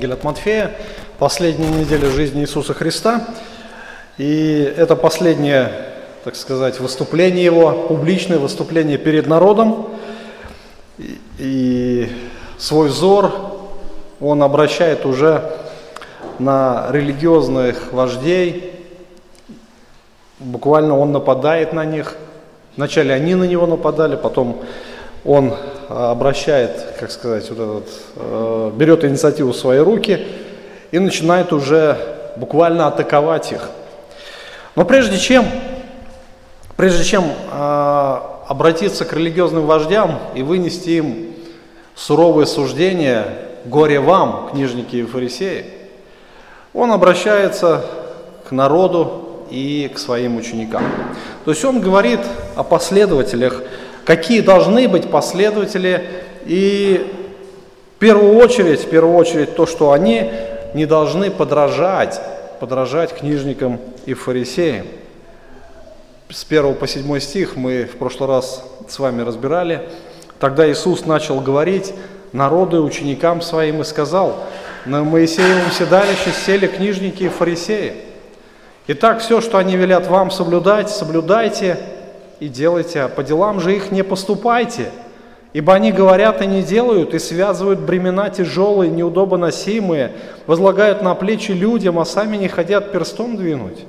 [0.00, 0.70] Евангелия от Матфея,
[1.18, 3.28] последняя неделя жизни Иисуса Христа.
[4.16, 5.70] И это последнее,
[6.24, 9.88] так сказать, выступление Его, публичное выступление перед народом.
[11.38, 12.10] И
[12.56, 13.30] свой взор
[14.20, 15.42] Он обращает уже
[16.38, 18.72] на религиозных вождей,
[20.38, 22.16] буквально Он нападает на них.
[22.74, 24.62] Вначале они на Него нападали, потом
[25.26, 25.54] Он
[25.90, 30.24] обращает, как сказать, вот этот, э, берет инициативу в свои руки
[30.92, 31.98] и начинает уже
[32.36, 33.68] буквально атаковать их.
[34.76, 35.46] Но прежде чем,
[36.76, 41.34] прежде чем э, обратиться к религиозным вождям и вынести им
[41.96, 43.24] суровые суждения,
[43.64, 45.64] горе вам, книжники и фарисеи,
[46.72, 47.84] он обращается
[48.48, 50.84] к народу и к своим ученикам.
[51.44, 52.20] То есть он говорит
[52.54, 53.60] о последователях
[54.04, 56.04] какие должны быть последователи,
[56.46, 57.06] и
[57.96, 60.30] в первую очередь, в первую очередь то, что они
[60.74, 62.20] не должны подражать,
[62.60, 64.86] подражать книжникам и фарисеям.
[66.30, 69.88] С 1 по 7 стих мы в прошлый раз с вами разбирали.
[70.38, 71.92] Тогда Иисус начал говорить
[72.32, 74.44] народу и ученикам своим и сказал,
[74.86, 77.94] на Моисеевом седалище сели книжники и фарисеи.
[78.86, 81.78] Итак, все, что они велят вам соблюдать, соблюдайте,
[82.40, 84.90] и делайте, а по делам же их не поступайте,
[85.52, 90.12] ибо они говорят и не делают, и связывают бремена тяжелые, неудобно носимые,
[90.46, 93.84] возлагают на плечи людям, а сами не хотят перстом двинуть.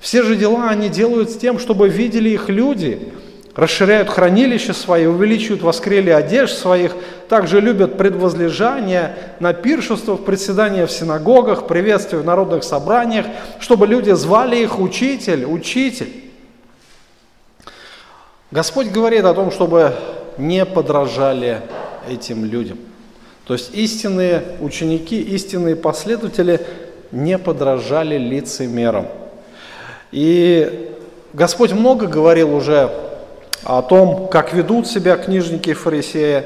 [0.00, 3.12] Все же дела они делают с тем, чтобы видели их люди,
[3.54, 6.96] расширяют хранилища свои, увеличивают воскрели одежд своих,
[7.28, 13.26] также любят предвозлежание на пиршествах, председания в синагогах, приветствия в народных собраниях,
[13.58, 16.19] чтобы люди звали их учитель, учитель.
[18.50, 19.94] Господь говорит о том, чтобы
[20.36, 21.62] не подражали
[22.08, 22.78] этим людям.
[23.46, 26.60] То есть истинные ученики, истинные последователи
[27.12, 29.06] не подражали лицемерам.
[30.10, 30.90] И
[31.32, 32.90] Господь много говорил уже
[33.62, 36.42] о том, как ведут себя книжники и фарисеи.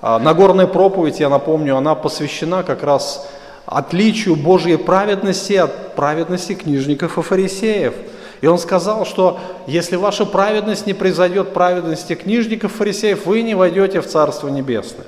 [0.00, 3.28] А, Нагорная проповедь, я напомню, она посвящена как раз
[3.66, 7.92] отличию Божьей праведности от праведности книжников и фарисеев–
[8.40, 14.00] и он сказал, что если ваша праведность не произойдет праведности книжников, фарисеев, вы не войдете
[14.00, 15.06] в Царство Небесное.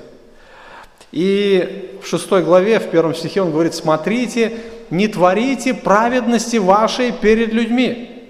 [1.11, 4.53] И в шестой главе, в первом стихе он говорит, смотрите,
[4.89, 8.27] не творите праведности вашей перед людьми.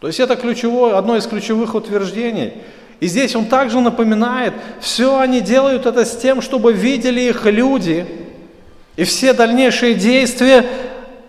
[0.00, 2.54] То есть это ключевое, одно из ключевых утверждений.
[3.00, 8.06] И здесь он также напоминает, все они делают это с тем, чтобы видели их люди,
[8.96, 10.66] и все дальнейшие действия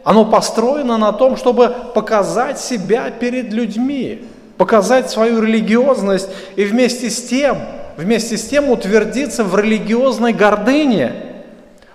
[0.04, 4.26] оно построено на том, чтобы показать себя перед людьми,
[4.58, 7.58] показать свою религиозность и вместе с тем,
[7.98, 11.14] вместе с тем утвердиться в религиозной гордыне,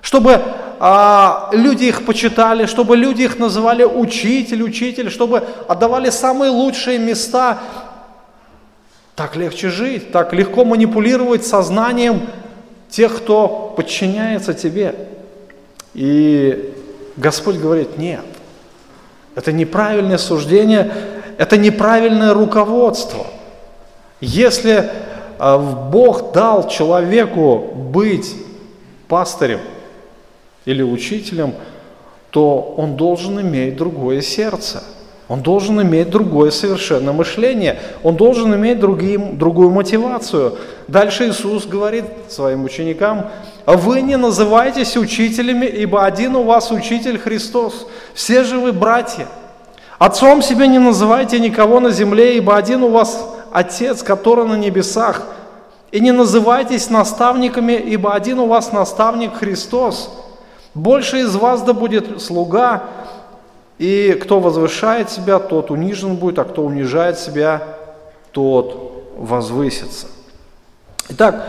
[0.01, 0.41] чтобы
[0.79, 7.59] а, люди их почитали, чтобы люди их называли учитель, учитель, чтобы отдавали самые лучшие места.
[9.15, 12.23] Так легче жить, так легко манипулировать сознанием
[12.91, 14.95] тех, кто подчиняется тебе.
[15.95, 16.75] И
[17.17, 18.25] Господь говорит, нет,
[19.35, 20.93] это неправильное суждение,
[21.39, 23.27] это неправильное руководство.
[24.21, 24.91] Если
[25.39, 28.35] а, Бог дал человеку быть
[29.09, 29.61] пастырем
[30.65, 31.55] или учителем,
[32.31, 34.83] то он должен иметь другое сердце.
[35.29, 37.81] Он должен иметь другое совершенно мышление.
[38.05, 40.57] Он должен иметь другим, другую мотивацию.
[40.87, 43.27] Дальше Иисус говорит своим ученикам,
[43.67, 47.89] вы не называйтесь учителями, ибо один у вас учитель Христос.
[48.15, 49.27] Все же вы братья.
[49.99, 55.23] Отцом себе не называйте никого на земле, ибо один у вас Отец, который на небесах.
[55.91, 60.11] И не называйтесь наставниками, ибо один у вас наставник Христос.
[60.75, 62.85] Больше из вас да будет слуга,
[63.79, 67.63] и кто возвышает себя, тот унижен будет, а кто унижает себя,
[68.33, 70.07] тот возвысится.
[71.09, 71.47] Итак,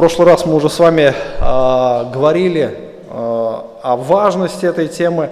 [0.00, 5.28] прошлый раз мы уже с вами э, говорили э, о важности этой темы,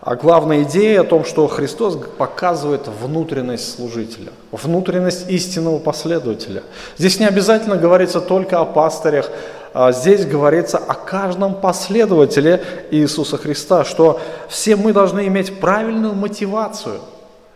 [0.00, 6.62] о главной идее, о том, что Христос показывает внутренность служителя, внутренность истинного последователя.
[6.96, 9.28] Здесь не обязательно говорится только о пастырях,
[9.74, 17.00] здесь говорится о каждом последователе Иисуса Христа, что все мы должны иметь правильную мотивацию,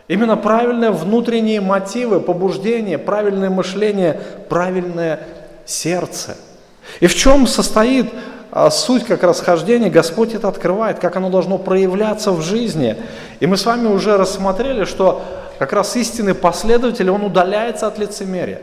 [0.09, 5.21] именно правильные внутренние мотивы, побуждения, правильное мышление, правильное
[5.65, 6.37] сердце.
[7.01, 8.13] И в чем состоит
[8.51, 12.97] а, суть как расхождения, Господь это открывает, как оно должно проявляться в жизни.
[13.41, 15.23] И мы с вами уже рассмотрели, что
[15.59, 18.61] как раз истинный последователь, он удаляется от лицемерия.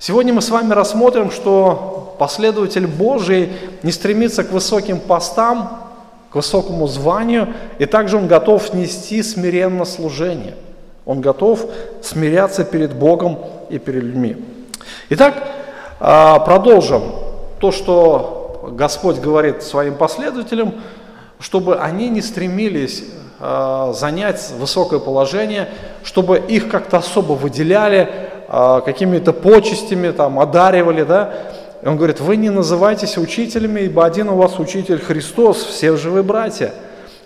[0.00, 3.52] Сегодня мы с вами рассмотрим, что последователь Божий
[3.82, 5.88] не стремится к высоким постам,
[6.32, 7.48] высокому званию,
[7.80, 10.54] и также он готов нести смиренно служение.
[11.04, 11.66] Он готов
[12.00, 13.40] смиряться перед Богом
[13.70, 14.36] и перед людьми.
[15.08, 15.42] Итак,
[15.98, 17.02] а, продолжим
[17.58, 20.74] то, что Господь говорит своим последователям,
[21.40, 23.02] чтобы они не стремились
[23.40, 25.68] а, занять высокое положение,
[26.04, 31.34] чтобы их как-то особо выделяли, какими-то почестями там одаривали, да,
[31.82, 36.10] и он говорит, вы не называйтесь учителями, ибо один у вас учитель Христос, все же
[36.10, 36.72] вы братья.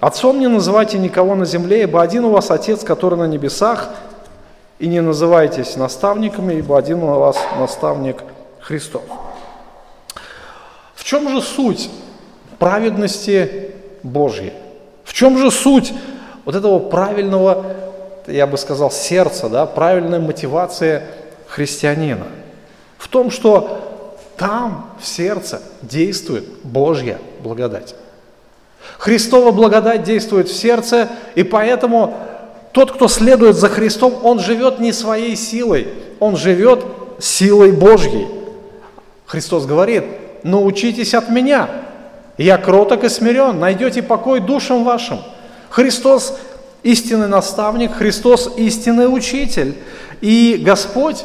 [0.01, 3.91] Отцом не называйте никого на земле, ибо один у вас Отец, который на небесах,
[4.79, 8.17] и не называйтесь наставниками, ибо один у вас наставник
[8.61, 9.03] Христос.
[10.95, 11.89] В чем же суть
[12.59, 13.71] праведности
[14.03, 14.53] Божьей?
[15.05, 15.95] В чем же суть
[16.45, 17.65] вот этого правильного,
[18.27, 21.05] я бы сказал, сердца, да, правильная мотивация
[21.47, 22.27] христианина?
[22.99, 27.95] В том, что там в сердце действует Божья благодать.
[28.99, 32.17] Христова благодать действует в сердце, и поэтому
[32.73, 35.89] тот, кто следует за Христом, он живет не своей силой,
[36.21, 36.85] он живет
[37.19, 38.27] силой Божьей.
[39.27, 40.05] Христос говорит,
[40.43, 41.69] научитесь от меня,
[42.39, 45.21] я кроток и смирен, найдете покой душам вашим.
[45.71, 46.37] Христос
[46.83, 49.77] истинный наставник, Христос истинный учитель.
[50.21, 51.25] И Господь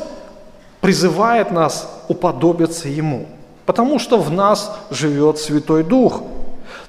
[0.82, 3.28] призывает нас уподобиться Ему,
[3.66, 6.22] потому что в нас живет Святой Дух.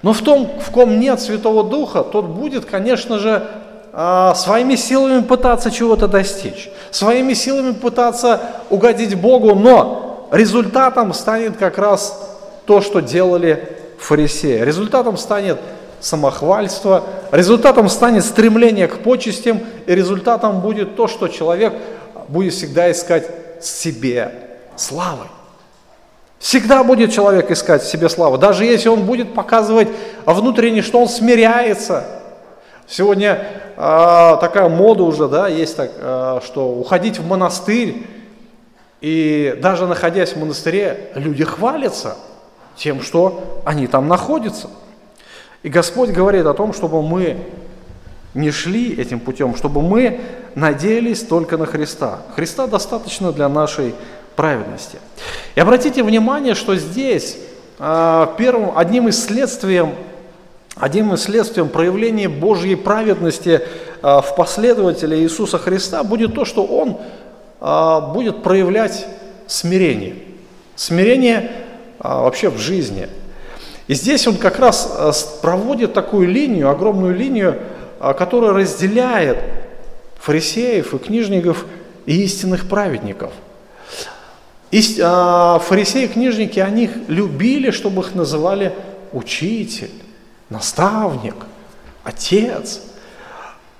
[0.02, 3.46] Но в том, в ком нет Святого Духа, тот будет, конечно же,
[3.92, 8.40] а, своими силами пытаться чего-то достичь, своими силами пытаться
[8.70, 14.60] угодить Богу, но результатом станет как раз то, что делали фарисеи.
[14.60, 15.58] Результатом станет
[16.00, 21.74] самохвальство, результатом станет стремление к почестям, и результатом будет то, что человек
[22.28, 23.28] будет всегда искать
[23.60, 24.32] себе
[24.76, 25.26] славы.
[26.38, 29.88] Всегда будет человек искать себе славу, даже если он будет показывать
[30.24, 32.04] внутренне, что он смиряется.
[32.86, 33.44] Сегодня
[33.76, 38.06] э, такая мода уже, да, есть так, э, что уходить в монастырь,
[39.00, 42.16] и даже находясь в монастыре, люди хвалятся
[42.76, 44.70] тем, что они там находятся.
[45.62, 47.36] И Господь говорит о том, чтобы мы
[48.34, 50.20] не шли этим путем, чтобы мы
[50.54, 52.20] надеялись только на Христа.
[52.36, 53.94] Христа достаточно для нашей
[54.36, 54.98] праведности.
[55.54, 57.38] И обратите внимание, что здесь
[57.78, 59.94] а, первым, одним из следствием
[60.80, 63.62] Одним из следствием проявления Божьей праведности
[64.00, 66.98] а, в последователе Иисуса Христа будет то, что Он
[67.60, 69.06] а, будет проявлять
[69.48, 70.14] смирение.
[70.76, 71.50] Смирение
[71.98, 73.08] вообще в жизни.
[73.88, 77.58] И здесь Он как раз проводит такую линию, огромную линию,
[77.98, 79.38] которая разделяет
[80.20, 81.66] фарисеев и книжников
[82.06, 83.32] и истинных праведников–
[84.70, 88.74] и а, фарисеи и книжники, они любили, чтобы их называли
[89.12, 89.90] учитель,
[90.50, 91.36] наставник,
[92.04, 92.82] отец.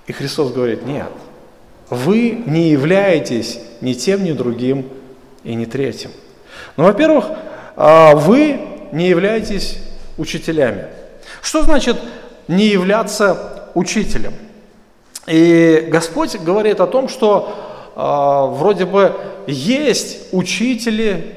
[0.06, 1.10] И Христос говорит, нет,
[1.90, 4.88] вы не являетесь ни тем, ни другим
[5.44, 6.10] и ни третьим.
[6.79, 7.27] Ну, во-первых,
[7.77, 8.58] вы
[8.93, 9.79] не являетесь
[10.19, 10.87] учителями.
[11.41, 11.96] Что значит
[12.46, 14.34] не являться учителем?
[15.27, 17.55] И Господь говорит о том, что
[17.94, 19.15] а, вроде бы
[19.46, 21.37] есть учители,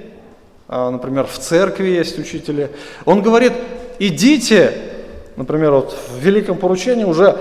[0.68, 2.72] а, например, в церкви есть учители.
[3.06, 3.54] Он говорит,
[4.00, 4.74] идите,
[5.36, 7.38] например, вот в великом поручении уже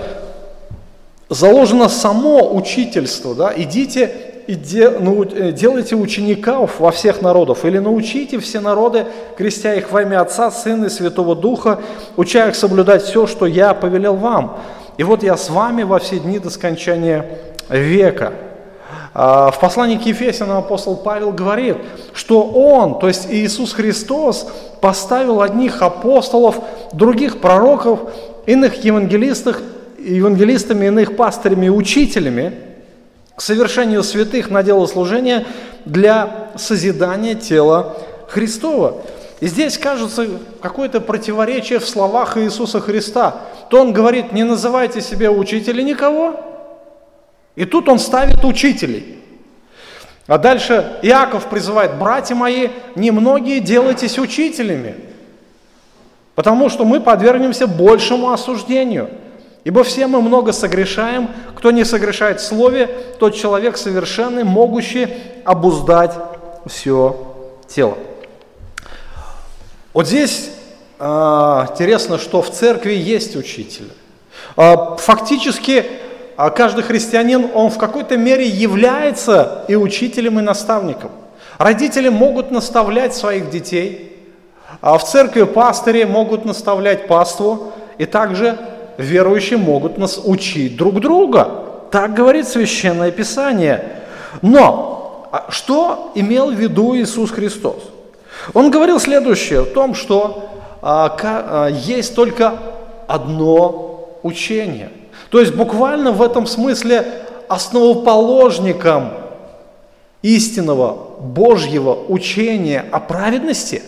[1.29, 8.39] заложено само учительство, да, идите и де, ну, делайте учеников во всех народов, или научите
[8.39, 9.05] все народы,
[9.37, 11.79] крестя их во имя Отца, Сына и Святого Духа,
[12.17, 14.57] уча их соблюдать все, что я повелел вам.
[14.97, 17.25] И вот я с вами во все дни до скончания
[17.69, 18.33] века.
[19.13, 21.77] А, в послании к Ефесянам апостол Павел говорит,
[22.13, 24.47] что Он, то есть Иисус Христос,
[24.79, 26.59] поставил одних апостолов,
[26.93, 27.99] других пророков,
[28.45, 29.61] иных евангелистов,
[29.99, 32.70] евангелистами, иных пастырями и учителями
[33.35, 35.45] к совершению святых на дело служения
[35.85, 37.97] для созидания тела
[38.27, 39.01] Христова.
[39.39, 40.27] И здесь кажется
[40.61, 43.41] какое-то противоречие в словах Иисуса Христа.
[43.69, 46.39] То Он говорит, не называйте себя учителем никого,
[47.55, 49.19] и тут он ставит учителей.
[50.27, 54.95] А дальше Иаков призывает, братья мои, немногие делайтесь учителями,
[56.35, 59.09] потому что мы подвергнемся большему осуждению.
[59.63, 62.89] Ибо все мы много согрешаем, кто не согрешает в слове,
[63.19, 65.07] тот человек совершенный, могущий
[65.45, 66.13] обуздать
[66.65, 67.15] все
[67.67, 67.97] тело.
[69.93, 70.49] Вот здесь
[70.99, 73.91] э, интересно, что в церкви есть учитель.
[74.57, 75.85] Э, фактически
[76.43, 81.11] а каждый христианин, он в какой-то мере является и учителем, и наставником.
[81.59, 84.17] Родители могут наставлять своих детей,
[84.81, 88.57] а в церкви пастыри могут наставлять паству, и также
[89.01, 91.87] верующие могут нас учить друг друга.
[91.91, 94.03] Так говорит Священное Писание.
[94.41, 97.83] Но а что имел в виду Иисус Христос?
[98.53, 100.49] Он говорил следующее, в том, что
[100.81, 102.53] а, а, есть только
[103.07, 104.91] одно учение.
[105.29, 107.05] То есть буквально в этом смысле
[107.47, 109.13] основоположником
[110.21, 113.83] истинного Божьего учения о праведности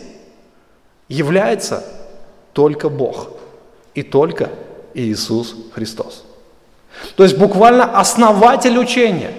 [1.08, 1.84] является
[2.54, 3.30] только Бог
[3.94, 4.50] и только
[4.94, 6.24] Иисус Христос.
[7.16, 9.32] То есть буквально основатель учения.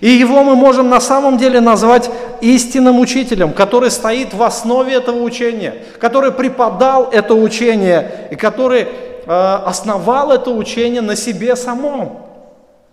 [0.00, 5.22] И его мы можем на самом деле назвать истинным учителем, который стоит в основе этого
[5.22, 12.26] учения, который преподал это учение и который э, основал это учение на себе самом.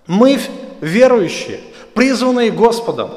[0.05, 0.39] Мы
[0.81, 1.61] верующие,
[1.93, 3.09] призванные Господом,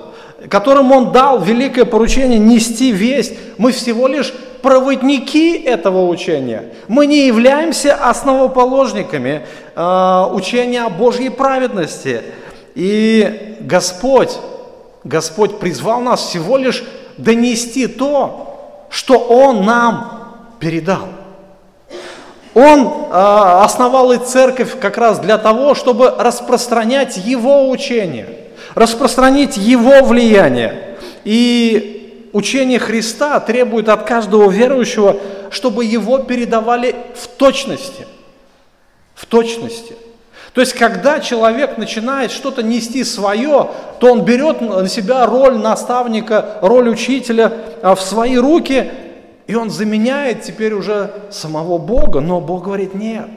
[0.49, 4.33] которым Он дал великое поручение нести весть, мы всего лишь
[4.63, 6.65] проводники этого учения.
[6.89, 9.45] Мы не являемся основоположниками
[9.75, 12.23] э, учения о Божьей праведности.
[12.75, 14.31] И Господь,
[15.05, 16.85] Господь призвал нас всего лишь
[17.19, 21.09] донести то, что Он нам передал.
[22.55, 28.29] Он э, основал и церковь как раз для того, чтобы распространять Его учение,
[28.75, 30.97] распространить Его влияние.
[31.25, 35.17] И учение Христа требует от каждого верующего,
[35.51, 38.07] чтобы его передавали в точности.
[39.15, 39.95] В точности.
[40.53, 46.59] То есть, когда человек начинает что-то нести свое, то он берет на себя роль наставника,
[46.61, 47.53] роль учителя
[47.83, 48.91] а, в свои руки–
[49.47, 53.29] и он заменяет теперь уже самого Бога, но Бог говорит, нет.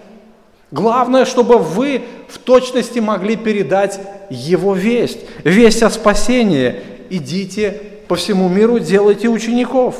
[0.71, 6.81] Главное, чтобы вы в точности могли передать Его весть, весть о спасении.
[7.09, 9.95] Идите по всему миру, делайте учеников.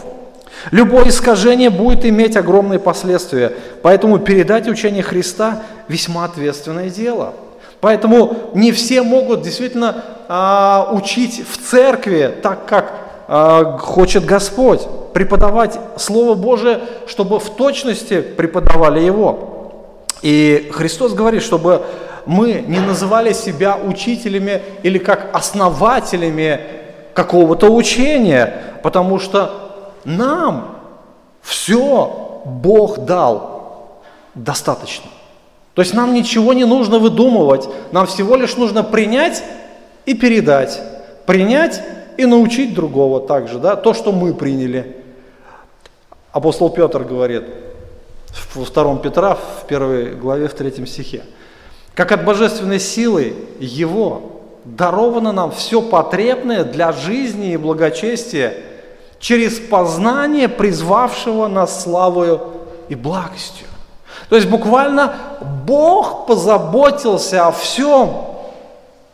[0.72, 7.34] Любое искажение будет иметь огромные последствия, поэтому передать учение Христа весьма ответственное дело.
[7.82, 12.94] Поэтому не все могут действительно а, учить в церкви так, как
[13.28, 14.82] а, хочет Господь
[15.14, 19.55] преподавать Слово Божие, чтобы в точности преподавали его.
[20.26, 21.84] И Христос говорит, чтобы
[22.26, 26.62] мы не называли себя учителями или как основателями
[27.14, 30.80] какого-то учения, потому что нам
[31.44, 34.02] все Бог дал
[34.34, 35.12] достаточно.
[35.76, 39.44] То есть нам ничего не нужно выдумывать, нам всего лишь нужно принять
[40.08, 40.82] и передать.
[41.28, 41.84] Принять
[42.18, 45.04] и научить другого также, да, то, что мы приняли.
[46.32, 47.44] Апостол Петр говорит
[48.54, 51.24] во втором Петра, в первой главе, в третьем стихе.
[51.94, 58.54] Как от божественной силы Его даровано нам все потребное для жизни и благочестия
[59.20, 62.42] через познание призвавшего нас славою
[62.90, 63.68] и благостью.
[64.30, 65.16] То есть буквально
[65.66, 68.26] Бог позаботился о всем,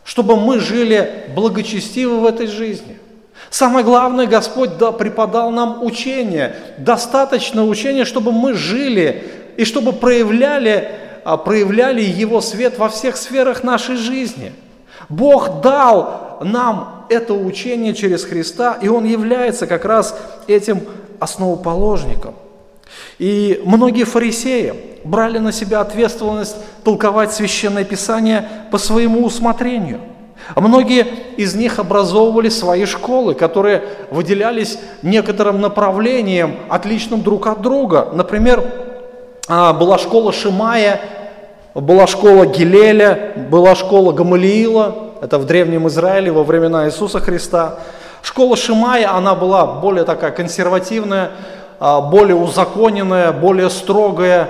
[0.04, 2.98] чтобы мы жили благочестиво в этой жизни.
[3.52, 10.90] Самое главное, Господь да, преподал нам учение, достаточно учения, чтобы мы жили и чтобы проявляли,
[11.22, 14.54] а, проявляли Его свет во всех сферах нашей жизни.
[15.10, 20.80] Бог дал нам это учение через Христа, и Он является как раз этим
[21.20, 22.34] основоположником.
[23.18, 24.72] И многие фарисеи
[25.04, 30.00] брали на себя ответственность толковать Священное Писание по своему усмотрению–
[30.54, 31.06] а многие
[31.36, 38.08] из них образовывали свои школы, которые выделялись некоторым направлением, отличным друг от друга.
[38.12, 38.64] Например,
[39.48, 41.00] а, была школа Шимая,
[41.74, 47.78] была школа Гилеля, была школа Гамалиила, это в Древнем Израиле во времена Иисуса Христа.
[48.22, 51.30] Школа Шимая, она была более такая консервативная,
[51.80, 54.48] а, более узаконенная, более строгая,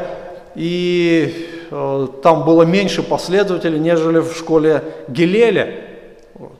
[0.54, 1.51] и
[2.22, 5.74] там было меньше последователей, нежели в школе Гилеля.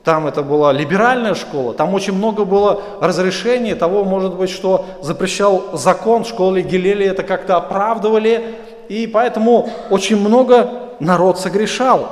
[0.03, 5.63] Там это была либеральная школа, там очень много было разрешений того, может быть, что запрещал
[5.73, 8.55] закон, в школе Гилели это как-то оправдывали,
[8.87, 12.09] и поэтому очень много народ согрешал.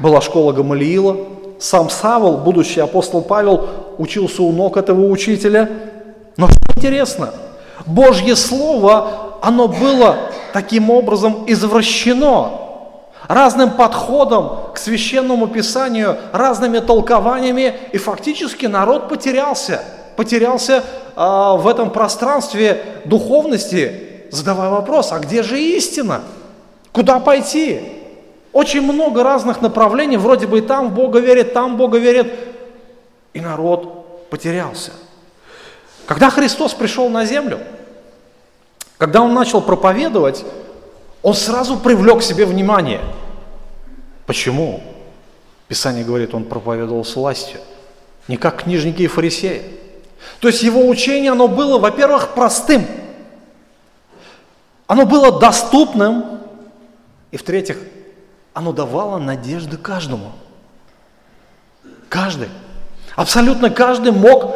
[0.00, 1.16] Была школа Гамалиила,
[1.58, 5.68] сам Савол, будущий апостол Павел, учился у ног этого учителя.
[6.36, 7.30] Но что интересно,
[7.86, 10.18] Божье Слово, оно было
[10.52, 12.68] таким образом извращено
[13.28, 19.82] разным подходом к священному писанию, разными толкованиями, и фактически народ потерялся,
[20.16, 21.20] потерялся э,
[21.56, 26.22] в этом пространстве духовности, задавая вопрос, а где же истина?
[26.92, 27.80] Куда пойти?
[28.52, 32.32] Очень много разных направлений, вроде бы и там Бога верит, там Бога верит,
[33.34, 34.92] и народ потерялся.
[36.06, 37.58] Когда Христос пришел на землю,
[38.98, 40.44] Когда он начал проповедовать,
[41.22, 43.00] он сразу привлек к себе внимание.
[44.26, 44.82] Почему?
[45.68, 47.60] Писание говорит, он проповедовал с властью,
[48.26, 49.62] не как книжники и фарисеи.
[50.40, 52.86] То есть его учение, оно было, во-первых, простым,
[54.86, 56.40] оно было доступным,
[57.30, 57.78] и в-третьих,
[58.54, 60.32] оно давало надежды каждому.
[62.08, 62.48] Каждый.
[63.14, 64.54] Абсолютно каждый мог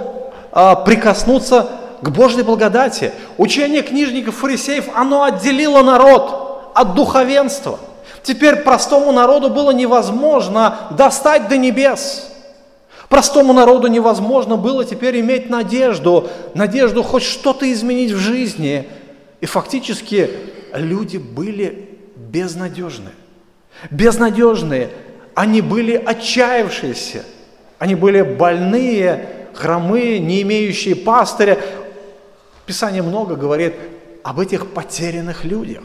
[0.51, 1.69] а, прикоснуться
[2.03, 3.13] к Божьей благодати.
[3.39, 7.79] Учение книжников, фарисеев, оно отделило народ от духовенства.
[8.23, 12.29] Теперь простому народу было невозможно достать до небес.
[13.09, 18.89] Простому народу невозможно было теперь иметь надежду, надежду хоть что-то изменить в жизни.
[19.41, 20.31] И фактически
[20.75, 23.11] люди были безнадежны.
[23.91, 24.91] Безнадежные.
[25.35, 27.25] Они были отчаявшиеся.
[27.79, 31.59] Они были больные, хромые, не имеющие пастыря.
[32.67, 33.75] Писание много говорит
[34.23, 35.83] об этих потерянных людях.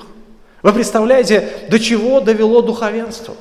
[0.61, 3.35] Вы представляете, до чего довело духовенство?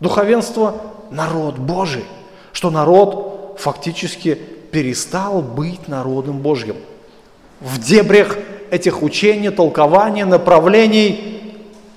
[0.00, 0.80] Духовенство–
[1.10, 2.04] народ Божий,
[2.52, 4.34] что народ фактически
[4.70, 6.76] перестал быть народом Божьим.
[7.60, 8.38] В дебрях
[8.70, 11.56] этих учений, толкований, направлений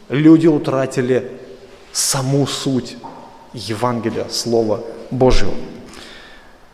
[0.10, 1.32] люди утратили
[1.92, 2.98] саму суть
[3.54, 4.82] Евангелия, Слова
[5.12, 5.54] Божьего.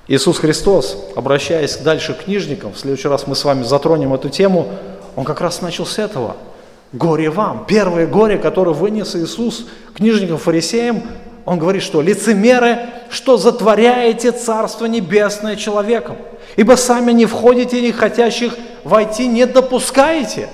[0.09, 4.67] Иисус Христос, обращаясь дальше к книжникам, в следующий раз мы с вами затронем эту тему,
[5.15, 6.35] он как раз начал с этого.
[6.91, 7.65] Горе вам.
[7.67, 11.03] Первое горе, которое вынес Иисус книжникам, фарисеям,
[11.45, 16.17] он говорит, что лицемеры, что затворяете Царство Небесное человеком,
[16.55, 20.49] ибо сами не входите, не хотящих войти не допускаете.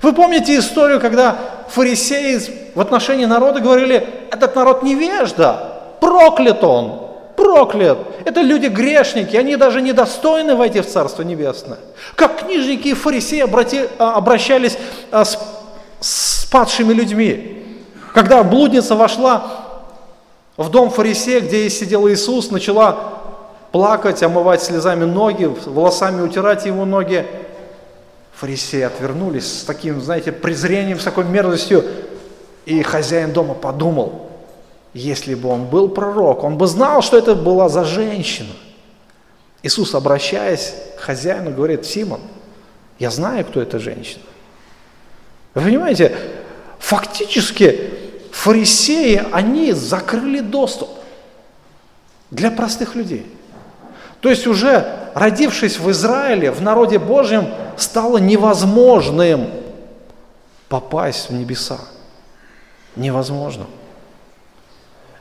[0.00, 1.36] Вы помните историю, когда
[1.68, 2.40] фарисеи
[2.74, 7.05] в отношении народа говорили, этот народ невежда, проклят он,
[7.46, 7.98] проклят.
[8.24, 11.78] Это люди грешники, они даже недостойны войти в Царство Небесное.
[12.16, 14.76] Как книжники и фарисеи обрати, а, обращались
[15.12, 15.38] а, с,
[16.00, 17.62] с падшими людьми.
[18.12, 19.44] Когда блудница вошла
[20.56, 22.98] в дом фарисея, где сидел Иисус, начала
[23.70, 27.26] плакать, омывать слезами ноги, волосами утирать его ноги,
[28.34, 31.84] фарисеи отвернулись с таким, знаете, презрением, с такой мерзостью,
[32.64, 34.22] и хозяин дома подумал–
[34.96, 38.52] если бы он был пророк, он бы знал, что это была за женщина.
[39.62, 42.20] Иисус, обращаясь к хозяину, говорит, Симон,
[42.98, 44.22] я знаю, кто эта женщина.
[45.54, 46.16] Вы понимаете,
[46.78, 47.90] фактически
[48.32, 50.88] фарисеи, они закрыли доступ
[52.30, 53.26] для простых людей.
[54.20, 59.50] То есть уже родившись в Израиле, в народе Божьем, стало невозможным
[60.68, 61.80] попасть в небеса.
[62.96, 63.66] Невозможно.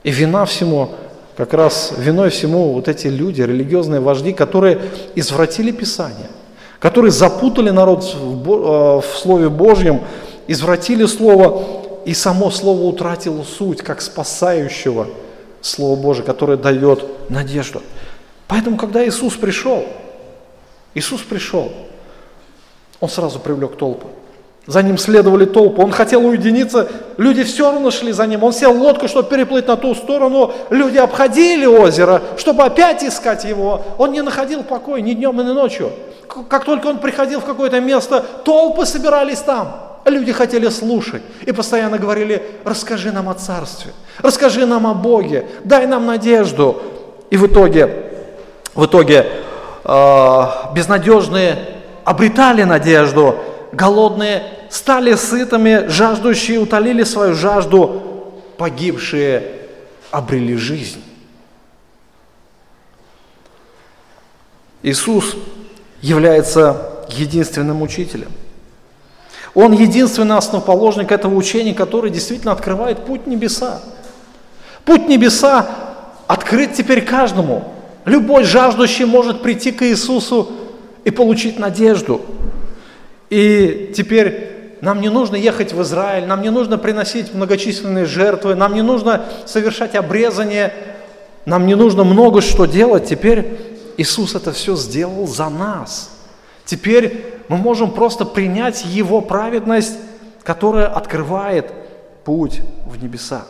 [0.05, 0.91] И вина всему,
[1.35, 4.79] как раз виной всему вот эти люди, религиозные вожди, которые
[5.15, 6.29] извратили Писание,
[6.77, 10.01] которые запутали народ в, э, Слове Божьем,
[10.47, 11.63] извратили Слово,
[12.05, 15.07] и само Слово утратило суть, как спасающего
[15.61, 17.81] Слова Божие, которое дает надежду.
[18.47, 19.87] Поэтому, когда Иисус пришел,
[20.93, 21.71] Иисус пришел,
[22.99, 24.09] Он сразу привлек толпу.
[24.67, 25.81] За ним следовали толпы.
[25.81, 28.43] Он хотел уединиться, люди все равно шли за ним.
[28.43, 30.53] Он сел в лодку, чтобы переплыть на ту сторону.
[30.71, 33.83] Люди обходили озеро, чтобы опять искать его.
[33.99, 35.91] Он не находил покоя ни днем, ни ночью.
[36.49, 39.99] Как только он приходил в какое-то место, толпы собирались там.
[40.05, 45.87] Люди хотели слушать и постоянно говорили, расскажи нам о Царстве, расскажи нам о Боге, дай
[45.87, 46.81] нам надежду.
[47.31, 47.89] И в итоге,
[48.75, 49.25] в итоге
[49.83, 50.43] э,
[50.75, 51.57] безнадежные
[52.03, 53.39] обретали надежду,
[53.75, 59.51] голодные стали сытыми, жаждущие утолили свою жажду, погибшие
[60.11, 61.03] обрели жизнь.
[64.81, 65.35] Иисус
[66.01, 68.31] является единственным учителем.
[69.53, 73.81] Он единственный основоположник этого учения, который действительно открывает путь небеса.
[74.83, 75.67] Путь небеса
[76.27, 77.73] открыт теперь каждому.
[78.03, 80.51] Любой жаждущий может прийти к Иисусу
[81.05, 82.21] и получить надежду.
[83.29, 88.73] И теперь нам не нужно ехать в Израиль, нам не нужно приносить многочисленные жертвы, нам
[88.73, 90.73] не нужно совершать обрезание,
[91.45, 93.05] нам не нужно много что делать.
[93.05, 93.57] Теперь
[93.97, 96.11] Иисус это все сделал за нас.
[96.65, 99.97] Теперь мы можем просто принять Его праведность,
[100.43, 101.71] которая открывает
[102.23, 103.45] путь в небеса.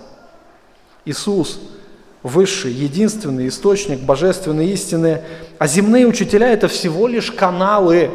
[1.05, 1.59] Иисус–
[2.23, 5.21] высший, единственный источник божественной истины,
[5.59, 8.09] а земные учителя– это всего лишь каналы,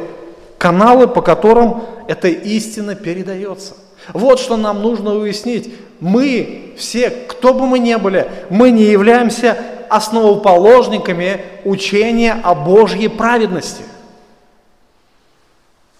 [0.61, 3.73] каналы, по которым эта истина передается.
[4.13, 5.73] Вот что нам нужно уяснить.
[5.99, 9.57] Мы все, кто бы мы ни были, мы не являемся
[9.89, 13.81] основоположниками учения о Божьей праведности.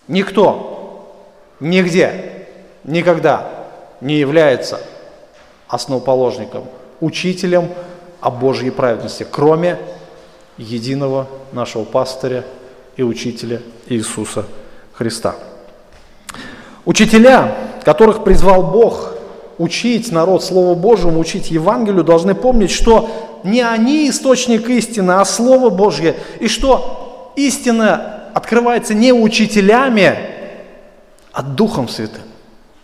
[0.08, 1.10] Никто.
[1.60, 2.46] нигде,
[2.84, 3.50] никогда
[4.00, 4.80] не является
[5.68, 6.66] основоположником,
[7.00, 7.68] учителем
[8.20, 9.80] о Божьей праведности, кроме
[10.58, 12.44] единого нашего пастыря
[13.02, 14.46] и учителя Иисуса
[14.94, 15.34] Христа.
[16.86, 19.16] Учителя, которых призвал Бог
[19.58, 23.10] учить народ Слову Божьему, учить Евангелию, должны помнить, что
[23.44, 30.16] не они источник истины, а Слово Божье, и что истина открывается не учителями,
[31.34, 32.22] а Духом Святым.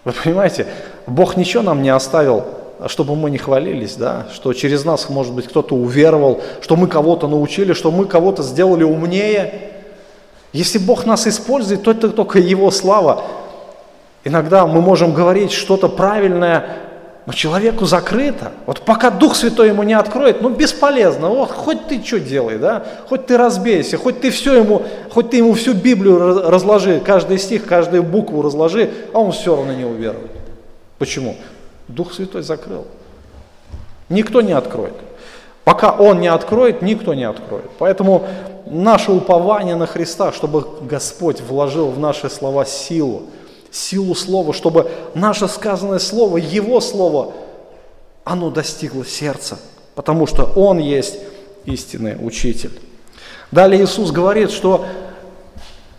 [0.04, 0.66] Вы понимаете,
[1.06, 2.44] Бог ничего нам не оставил,
[2.88, 7.28] чтобы мы не хвалились, да, что через нас, может быть, кто-то уверовал, что мы кого-то
[7.28, 9.77] научили, что мы кого-то сделали умнее.
[10.58, 13.26] Если Бог нас использует, то это только Его слава.
[14.24, 16.78] Иногда мы можем говорить что-то правильное,
[17.28, 18.54] но человеку закрыто.
[18.66, 21.30] Вот пока Дух Святой ему не откроет, ну бесполезно.
[21.30, 22.84] Вот хоть ты что делай, да?
[23.08, 27.68] Хоть ты разбейся, хоть ты все ему, хоть ты ему всю Библию разложи, каждый стих,
[27.68, 30.32] каждую букву разложи, а он все равно не уверует.
[30.98, 31.36] Почему?
[31.88, 32.88] Дух Святой закрыл.
[34.10, 34.96] Никто не откроет.
[35.64, 37.70] Пока Он не откроет, никто не откроет.
[37.78, 38.26] Поэтому
[38.70, 43.24] наше упование на Христа, чтобы Господь вложил в наши слова силу,
[43.72, 47.34] силу слова, чтобы наше сказанное слово, его слово,
[48.24, 49.58] оно достигло сердца,
[49.96, 51.18] потому что он есть
[51.66, 52.80] истинный учитель.
[53.52, 54.86] Далее Иисус говорит, что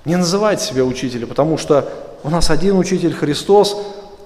[0.05, 1.89] не называйте себя учителем, потому что
[2.23, 3.77] у нас один учитель Христос,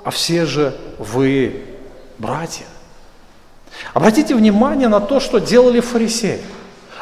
[0.05, 1.65] а все же вы
[2.19, 2.65] братья.
[3.95, 6.41] Обратите внимание на то, что делали фарисеи.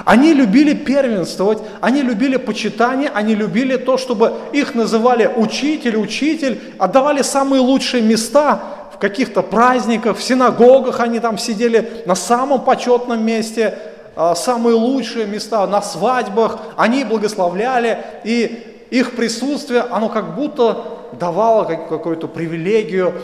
[0.04, 7.22] Они любили первенствовать, они любили почитание, они любили то, чтобы их называли учитель, учитель, отдавали
[7.22, 8.60] самые лучшие места
[8.94, 13.78] в каких-то праздниках, в синагогах они там сидели на самом почетном месте,
[14.16, 21.64] а, самые лучшие места на свадьбах, они благословляли, и их присутствие, оно как будто давало
[21.64, 23.14] какую-то привилегию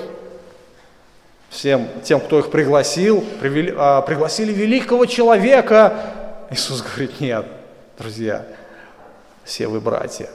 [1.51, 3.25] всем тем, кто их пригласил,
[3.77, 5.95] а, пригласили великого человека,
[6.51, 7.47] Иисус говорит, нет,
[7.99, 8.47] друзья,
[9.45, 10.29] все вы братья,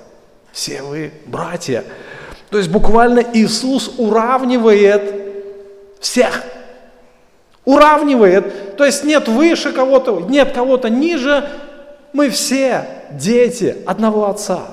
[0.51, 1.83] все вы братья.
[2.49, 5.13] То есть буквально Иисус уравнивает
[6.01, 6.43] всех.
[7.63, 8.75] Уравнивает.
[8.75, 11.47] То есть нет выше кого-то, нет кого-то ниже.
[12.11, 14.63] Мы все дети одного Отца.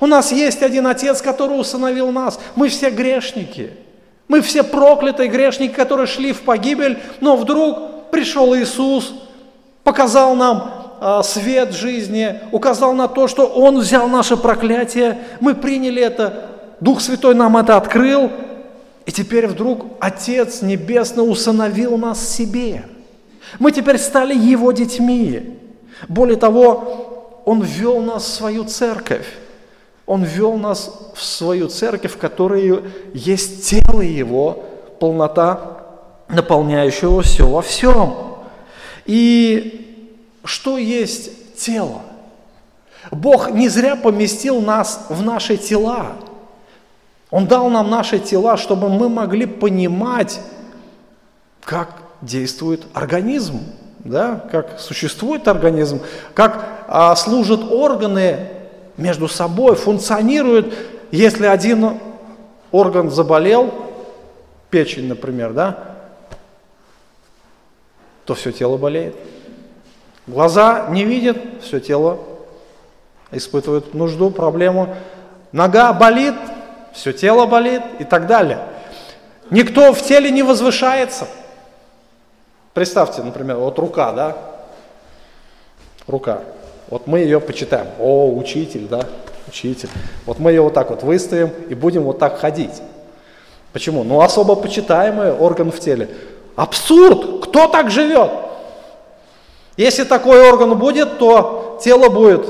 [0.00, 2.40] У нас есть один Отец, который усыновил нас.
[2.56, 3.70] Мы все грешники.
[4.26, 9.12] Мы все проклятые грешники, которые шли в погибель, но вдруг пришел Иисус,
[9.84, 16.02] показал нам а, свет жизни, указал на то, что Он взял наше проклятие, мы приняли
[16.02, 16.46] это,
[16.80, 18.30] Дух Святой нам это открыл,
[19.06, 22.84] и теперь вдруг Отец Небесный усыновил нас себе.
[23.58, 25.58] Мы теперь стали Его детьми.
[26.08, 29.26] Более того, Он ввел нас в свою церковь.
[30.06, 32.82] Он ввел нас в свою церковь, в которой
[33.14, 34.64] есть тело Его,
[34.98, 35.78] полнота,
[36.28, 38.29] наполняющего все во всем.
[39.10, 40.06] И
[40.44, 42.02] что есть тело.
[43.10, 46.12] Бог не зря поместил нас в наши тела.
[47.28, 50.38] Он дал нам наши тела, чтобы мы могли понимать,
[51.64, 53.58] как действует организм,
[53.98, 56.00] да, как существует организм,
[56.32, 58.46] как а, служат органы
[58.96, 60.72] между собой, функционируют.
[61.10, 61.98] Если один
[62.70, 63.74] орган заболел,
[64.70, 65.89] печень, например, да,
[68.24, 69.16] то все тело болеет.
[70.26, 72.20] Глаза не видят, все тело
[73.32, 74.94] испытывает нужду, проблему.
[75.52, 76.34] Нога болит,
[76.92, 78.60] все тело болит и так далее.
[79.50, 81.26] Никто в теле не возвышается.
[82.72, 84.36] Представьте, например, вот рука, да?
[86.06, 86.40] Рука.
[86.88, 87.88] Вот мы ее почитаем.
[87.98, 89.00] О, учитель, да?
[89.48, 89.88] Учитель.
[90.26, 92.82] Вот мы ее вот так вот выставим и будем вот так ходить.
[93.72, 94.04] Почему?
[94.04, 96.08] Ну, особо почитаемый орган в теле.
[96.56, 97.29] Абсурд!
[97.50, 98.30] Кто так живет?
[99.76, 102.46] Если такой орган будет, то тело будет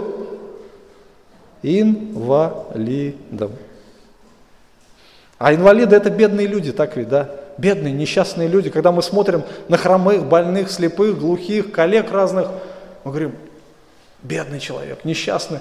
[1.62, 3.52] инвалидом.
[5.38, 7.30] А инвалиды это бедные люди, так ведь, да?
[7.56, 8.68] Бедные, несчастные люди.
[8.68, 12.48] Когда мы смотрим на хромых, больных, слепых, глухих, коллег разных,
[13.04, 13.34] мы говорим,
[14.22, 15.60] бедный человек, несчастный.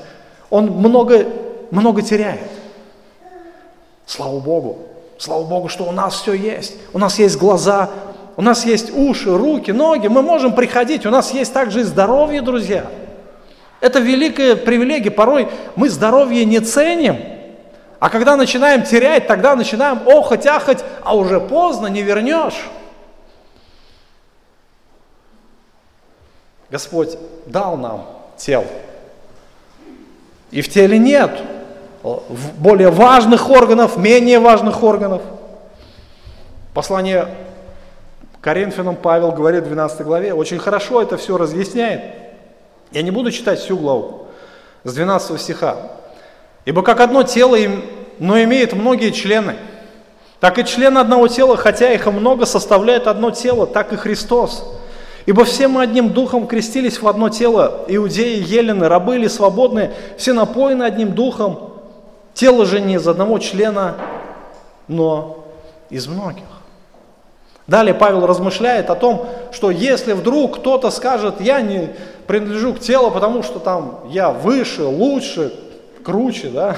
[0.49, 1.25] Он много,
[1.71, 2.49] много теряет.
[4.05, 4.79] Слава Богу.
[5.17, 6.75] Слава Богу, что у нас все есть.
[6.93, 7.89] У нас есть глаза,
[8.39, 12.41] у нас есть уши, руки, ноги, мы можем приходить, у нас есть также и здоровье,
[12.41, 12.85] друзья.
[13.81, 15.11] Это великая привилегия.
[15.11, 17.17] Порой мы здоровье не ценим,
[17.99, 22.69] а когда начинаем терять, тогда начинаем охоть, ахать, а уже поздно, не вернешь.
[26.71, 28.05] Господь дал нам
[28.37, 28.67] тело.
[30.51, 31.41] И в теле нет
[32.57, 35.23] более важных органов, менее важных органов.
[36.73, 37.27] Послание
[38.41, 42.01] Коринфянам Павел говорит в 12 главе, очень хорошо это все разъясняет.
[42.91, 44.27] Я не буду читать всю главу
[44.83, 45.77] с 12 стиха.
[46.65, 47.57] Ибо как одно тело,
[48.19, 49.55] но имеет многие члены,
[50.39, 54.65] так и члены одного тела, хотя их и много, составляют одно тело, так и Христос.
[55.25, 60.33] Ибо все мы одним духом крестились в одно тело, иудеи, елены, рабы или свободные, все
[60.33, 61.73] напоены одним духом,
[62.33, 63.95] тело же не из одного члена,
[64.87, 65.45] но
[65.89, 66.45] из многих.
[67.69, 71.91] Далее Павел размышляет о том, что если вдруг кто-то скажет, я не
[72.25, 75.53] принадлежу к телу, потому что там я выше, лучше,
[76.03, 76.75] круче, да,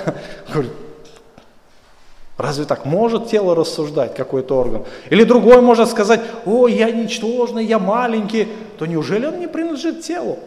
[2.37, 4.83] Разве так может тело рассуждать, какой-то орган?
[5.11, 8.47] Или другой может сказать, о, я ничтожный, я маленький,
[8.79, 10.39] то неужели он не принадлежит телу?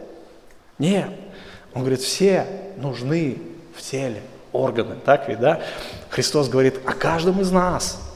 [0.78, 1.08] Нет.
[1.72, 2.46] Он говорит, все
[2.78, 3.38] нужны
[3.76, 5.60] в теле органы, так ведь, да?
[6.10, 8.13] Христос говорит о каждом из нас.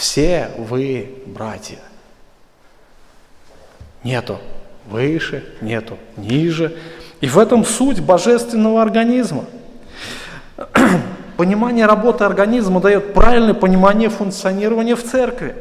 [0.00, 1.76] Все вы братья.
[4.02, 4.38] Нету
[4.86, 6.74] выше, нету ниже.
[7.20, 9.44] И в этом суть божественного организма.
[11.36, 15.54] Понимание работы организма дает правильное понимание функционирования в церкви.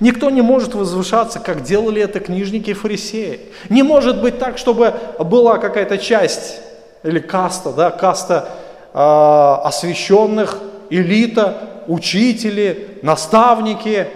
[0.00, 3.38] Никто не может возвышаться, как делали это книжники и фарисеи.
[3.68, 6.58] Не может быть так, чтобы была какая-то часть
[7.04, 8.48] или каста, да, каста
[8.92, 10.58] э, освященных,
[10.90, 14.08] элита, учители, наставники,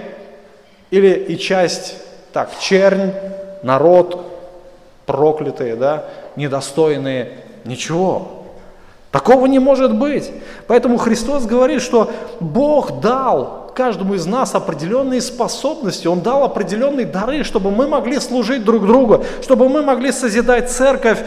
[0.91, 1.97] или и часть,
[2.33, 3.13] так, чернь,
[3.63, 4.27] народ,
[5.07, 6.05] проклятые, да,
[6.37, 7.33] недостойные,
[7.65, 8.45] ничего.
[9.11, 10.31] Такого не может быть.
[10.69, 17.43] Поэтому Христос говорит, что Бог дал каждому из нас определенные способности, Он дал определенные дары,
[17.45, 21.21] чтобы мы могли служить друг другу, чтобы мы могли созидать церковь.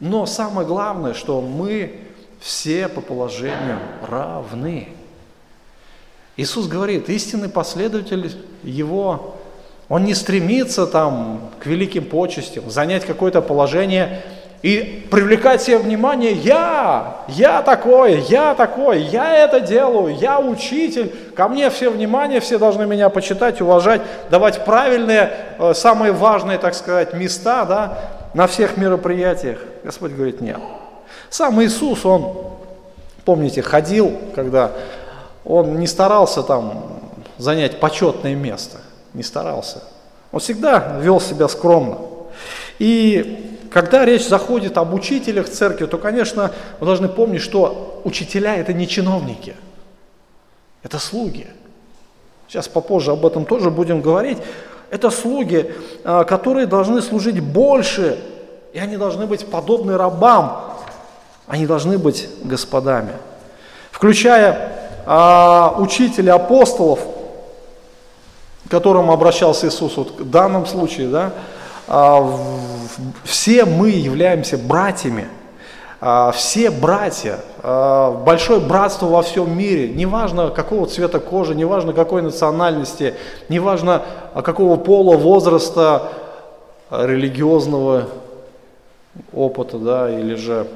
[0.00, 2.00] Но самое главное, что мы
[2.40, 4.88] все по положению равны.
[6.36, 9.36] Иисус говорит, истинный последователь Его,
[9.88, 14.22] он не стремится там к великим почестям, занять какое-то положение–
[14.62, 21.48] и привлекать себе внимание, я, я такой, я такой, я это делаю, я учитель, ко
[21.48, 27.14] мне все внимание, все должны меня почитать, уважать, давать правильные, э, самые важные, так сказать,
[27.14, 27.98] места да,
[28.34, 29.60] на всех мероприятиях.
[29.82, 30.58] Господь говорит, нет.
[31.30, 32.36] Сам Иисус, Он,
[33.24, 34.72] помните, ходил, когда
[35.44, 37.00] Он не старался там
[37.38, 38.78] занять почетное место,
[39.14, 39.84] не старался.
[40.32, 41.98] Он всегда вел себя скромно.
[42.78, 48.72] И когда речь заходит об учителях церкви, то, конечно, вы должны помнить, что учителя– это
[48.72, 49.54] не чиновники,
[50.82, 51.46] это слуги.
[52.48, 54.38] Сейчас попозже об этом тоже будем говорить.
[54.90, 58.18] Это слуги, а, которые должны служить больше,
[58.72, 60.69] и они должны быть подобны рабам,
[61.50, 63.12] они должны быть господами.
[63.90, 64.72] Включая
[65.04, 67.00] а, учителя апостолов,
[68.66, 71.32] к которым обращался Иисус вот в данном случае, да,
[71.88, 72.38] а,
[73.24, 75.26] все мы являемся братьями,
[76.00, 82.22] а, все братья, а, большое братство во всем мире, неважно какого цвета кожи, неважно какой
[82.22, 83.16] национальности,
[83.48, 84.02] неважно
[84.44, 86.12] какого пола, возраста,
[86.92, 88.04] религиозного
[89.32, 90.68] опыта, да, или же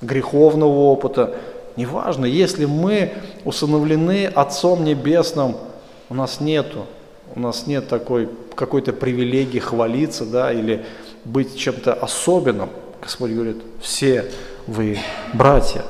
[0.00, 1.34] греховного опыта,
[1.76, 3.12] неважно, если мы
[3.44, 5.56] усыновлены Отцом Небесным,
[6.08, 6.86] у нас нету
[7.36, 10.84] у нас нет такой какой-то привилегии хвалиться, да, или
[11.24, 12.70] быть чем-то особенным.
[13.02, 14.24] Господь говорит, все
[14.66, 14.98] вы
[15.34, 15.82] братья.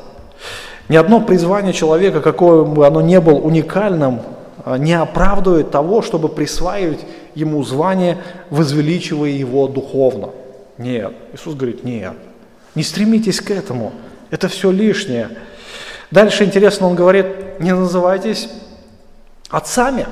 [0.88, 4.23] Ни одно призвание человека, какое бы оно ни было уникальным,
[4.64, 7.01] а, не оправдывает того, чтобы присваивать
[7.35, 8.19] ему звание,
[8.51, 10.31] возвеличивая его духовно.
[10.79, 11.12] Нет.
[11.33, 12.14] Иисус говорит, нет.
[12.77, 13.93] Не стремитесь к этому.
[14.31, 15.31] Это все лишнее.
[16.11, 18.49] Дальше интересно, он говорит, не называйтесь
[19.49, 20.07] отцами.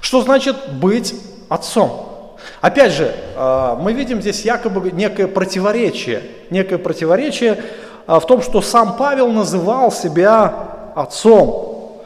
[0.00, 1.14] Что значит быть
[1.48, 2.36] отцом?
[2.60, 7.62] Опять же, а, мы видим здесь якобы некое противоречие, некое противоречие
[8.06, 12.02] а, в том, что сам Павел называл себя отцом.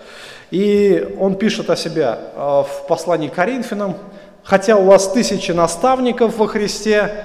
[0.51, 3.97] И он пишет о себе а, в послании к Коринфянам,
[4.43, 7.25] хотя у вас тысячи наставников во Христе,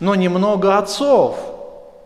[0.00, 1.53] но немного отцов.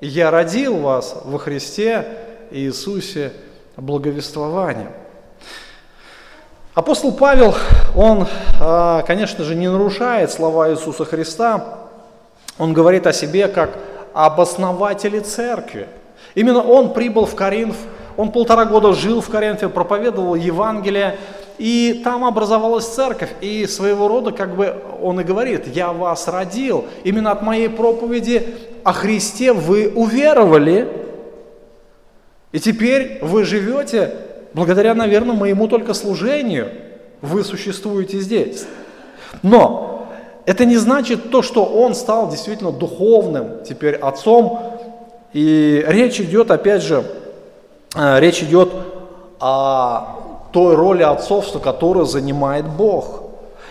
[0.00, 2.06] Я родил вас во Христе
[2.52, 3.32] Иисусе
[3.76, 4.92] благовествованием.
[6.72, 7.56] Апостол Павел,
[7.96, 8.28] он,
[8.60, 11.88] а, конечно же, не нарушает слова Иисуса Христа,
[12.58, 13.76] он говорит о себе как
[14.14, 15.88] об основателе церкви.
[16.36, 17.76] Именно он прибыл в Коринф,
[18.16, 21.18] он полтора года жил в Коринфе, проповедовал Евангелие,
[21.58, 26.84] и там образовалась церковь, и своего рода, как бы он и говорит, я вас родил,
[27.02, 30.88] именно от моей проповеди о Христе вы уверовали,
[32.52, 34.14] И теперь вы живете
[34.54, 36.70] благодаря, наверное, моему только служению.
[37.20, 38.64] Вы существуете здесь.
[39.42, 40.08] Но
[40.46, 44.78] это не значит то, что он стал действительно духовным теперь отцом.
[45.34, 47.04] И речь идет, опять же,
[47.94, 48.70] э, речь идет
[49.38, 53.20] о той роли отцовства, которую занимает Бог.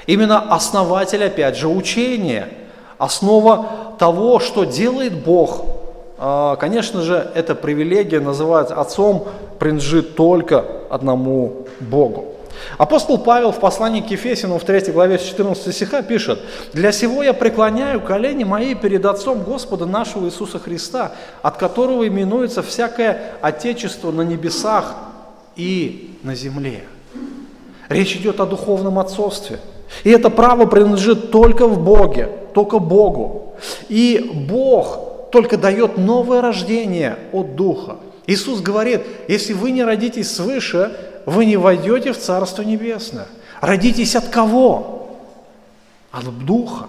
[0.05, 2.49] Именно основатель, опять же, учения,
[2.97, 5.65] основа того, что делает Бог.
[6.17, 9.27] А, конечно же, эта привилегия называть отцом
[9.59, 12.33] принадлежит только одному Богу.
[12.77, 16.39] Апостол Павел в послании к Ефесину в 3 главе 14 стиха пишет,
[16.73, 22.63] «Для сего я преклоняю колени мои перед Отцом Господа нашего Иисуса Христа, от которого именуется
[22.63, 24.95] всякое Отечество на небесах
[25.55, 26.83] и на земле».
[27.89, 29.59] Речь идет о духовном отцовстве.
[30.03, 33.53] И это право принадлежит только в Боге, только Богу.
[33.89, 37.97] И Бог только дает новое рождение от Духа.
[38.25, 40.95] Иисус говорит, если вы не родитесь свыше,
[41.25, 43.27] вы не войдете в Царство Небесное.
[43.61, 45.09] Родитесь от кого?
[46.11, 46.87] От Духа,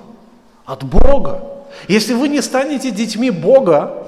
[0.64, 1.44] от Бога.
[1.86, 4.04] Если вы не станете детьми Бога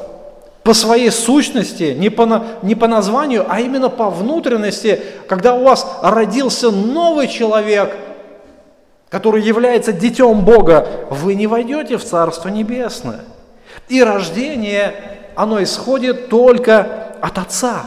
[0.62, 5.87] по своей сущности, не по, не по названию, а именно по внутренности, когда у вас
[6.03, 7.96] родился новый человек,
[9.11, 13.20] который является детем Бога, вы не войдете в Царство Небесное.
[13.88, 14.94] И рождение,
[15.35, 17.87] оно исходит только от Отца.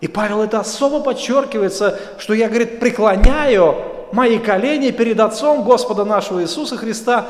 [0.00, 3.76] И Павел это особо подчеркивается, что я, говорит, преклоняю
[4.12, 7.26] мои колени перед Отцом Господа нашего Иисуса Христа,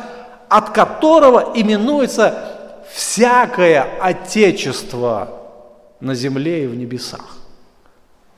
[0.49, 2.35] от которого именуется
[2.93, 5.29] всякое Отечество
[6.01, 7.37] на земле и в небесах.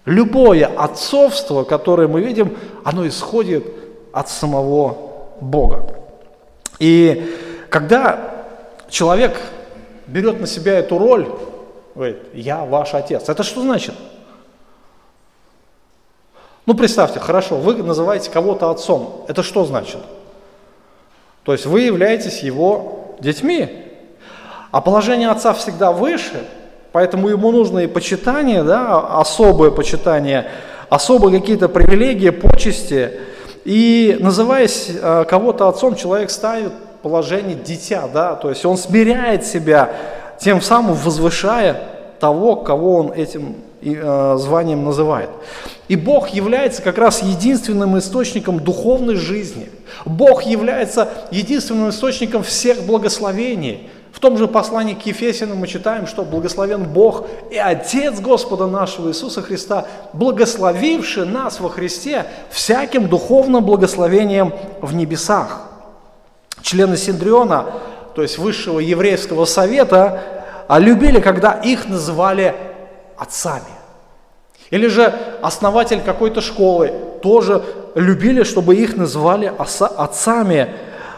[0.05, 3.65] Любое отцовство, которое мы видим, оно исходит
[4.13, 4.97] от самого
[5.41, 5.95] Бога.
[6.79, 7.37] И
[7.69, 8.45] когда
[8.89, 9.41] человек
[10.07, 11.29] берет на себя эту роль,
[11.95, 13.95] говорит, я ваш отец, это что значит?
[16.67, 19.25] Ну, представьте, хорошо, вы называете кого-то отцом.
[19.29, 20.01] Это что значит?
[21.43, 23.87] То есть вы являетесь его детьми.
[24.71, 26.47] А положение отца всегда выше,
[26.93, 30.49] поэтому ему нужно и почитание, да, особое почитание,
[30.89, 33.21] особые какие-то привилегии, почести.
[33.65, 39.91] И называясь э, кого-то отцом, человек ставит положение дитя, да, то есть он смиряет себя,
[40.39, 41.83] тем самым возвышая
[42.19, 45.31] того, кого он этим э, званием называет.
[45.89, 49.69] И Бог является как раз единственным источником духовной жизни.
[50.05, 53.91] Бог является единственным источником всех благословений.
[54.13, 59.09] В том же послании к Ефесянам мы читаем, что благословен Бог и Отец Господа нашего
[59.09, 65.63] Иисуса Христа, благословивший нас во Христе всяким духовным благословением в небесах.
[66.63, 67.67] Члены Синдриона,
[68.15, 70.21] то есть высшего еврейского совета,
[70.67, 72.55] а любили, когда их называли
[73.17, 73.63] отцами.
[74.71, 76.93] Или же основатель какой-то школы
[77.23, 77.63] тоже
[77.95, 80.75] любили, чтобы их называли отцами,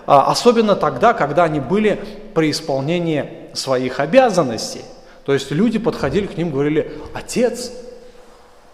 [0.06, 4.82] а, особенно тогда, когда они были при исполнении своих обязанностей.
[5.24, 7.70] То есть люди подходили к ним, говорили, отец,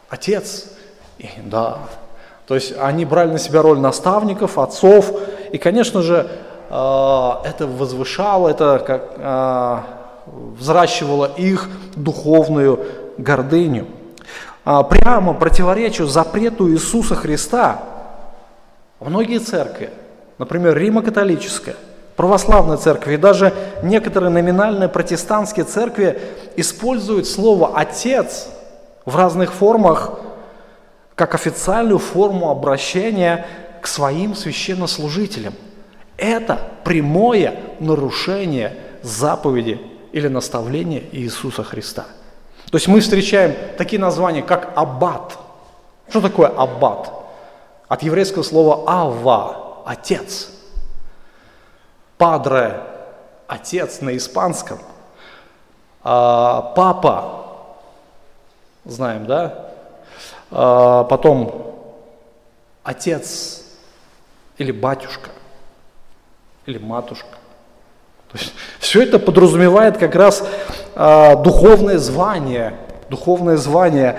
[0.08, 0.66] отец,
[1.18, 1.78] и, да.
[2.46, 5.12] То есть они брали на себя роль наставников, отцов,
[5.52, 6.28] и, конечно же,
[6.70, 9.84] а, это возвышало, это как, а,
[10.26, 12.84] взращивало их духовную
[13.18, 13.86] гордыню.
[14.64, 17.82] А, прямо противоречу запрету Иисуса Христа
[19.00, 19.90] многие церкви,
[20.38, 21.76] например, Римо-католическая,
[22.18, 26.20] православная церковь и даже некоторые номинальные протестантские церкви
[26.56, 28.48] используют слово «отец»
[29.06, 30.18] в разных формах
[31.14, 33.46] как официальную форму обращения
[33.80, 35.54] к своим священнослужителям.
[36.18, 39.80] Это прямое нарушение заповеди
[40.12, 42.04] или наставления Иисуса Христа–
[42.70, 45.38] то есть мы встречаем такие названия, как аббат.
[46.10, 47.10] Что такое аббат?
[47.88, 50.50] От еврейского слова ава– отец.
[52.18, 52.80] Падре–
[53.46, 54.78] отец на испанском.
[56.02, 57.34] А, папа–
[58.84, 59.68] знаем, да?
[60.50, 61.76] А, потом
[62.82, 63.64] отец
[64.56, 65.30] или батюшка,
[66.66, 67.28] или матушка.
[68.32, 70.42] То есть все это подразумевает как раз
[70.94, 72.74] э, духовное звание,
[73.10, 74.18] духовное звание.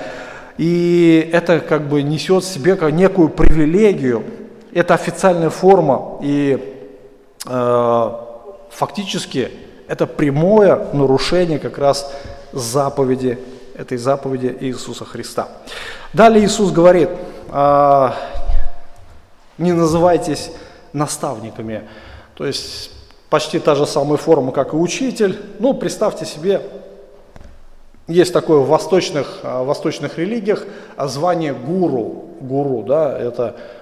[0.58, 4.24] И это как бы несет в себе некую привилегию.
[4.74, 6.18] Это официальная форма.
[6.22, 6.79] И
[8.70, 9.52] фактически
[9.88, 12.12] это прямое нарушение как раз
[12.52, 13.40] заповеди,
[13.76, 15.48] этой заповеди Иисуса Христа.
[16.14, 17.10] Далее Иисус говорит,
[17.52, 18.10] э,
[19.58, 20.52] не называйтесь
[20.94, 21.88] наставниками.
[22.36, 22.92] То есть
[23.30, 25.40] почти та же самая форма, как и учитель.
[25.60, 26.62] Ну, представьте себе,
[28.08, 30.66] есть такое в восточных, в восточных религиях
[30.98, 32.26] звание гуру.
[32.42, 33.79] Гуру, да, это э,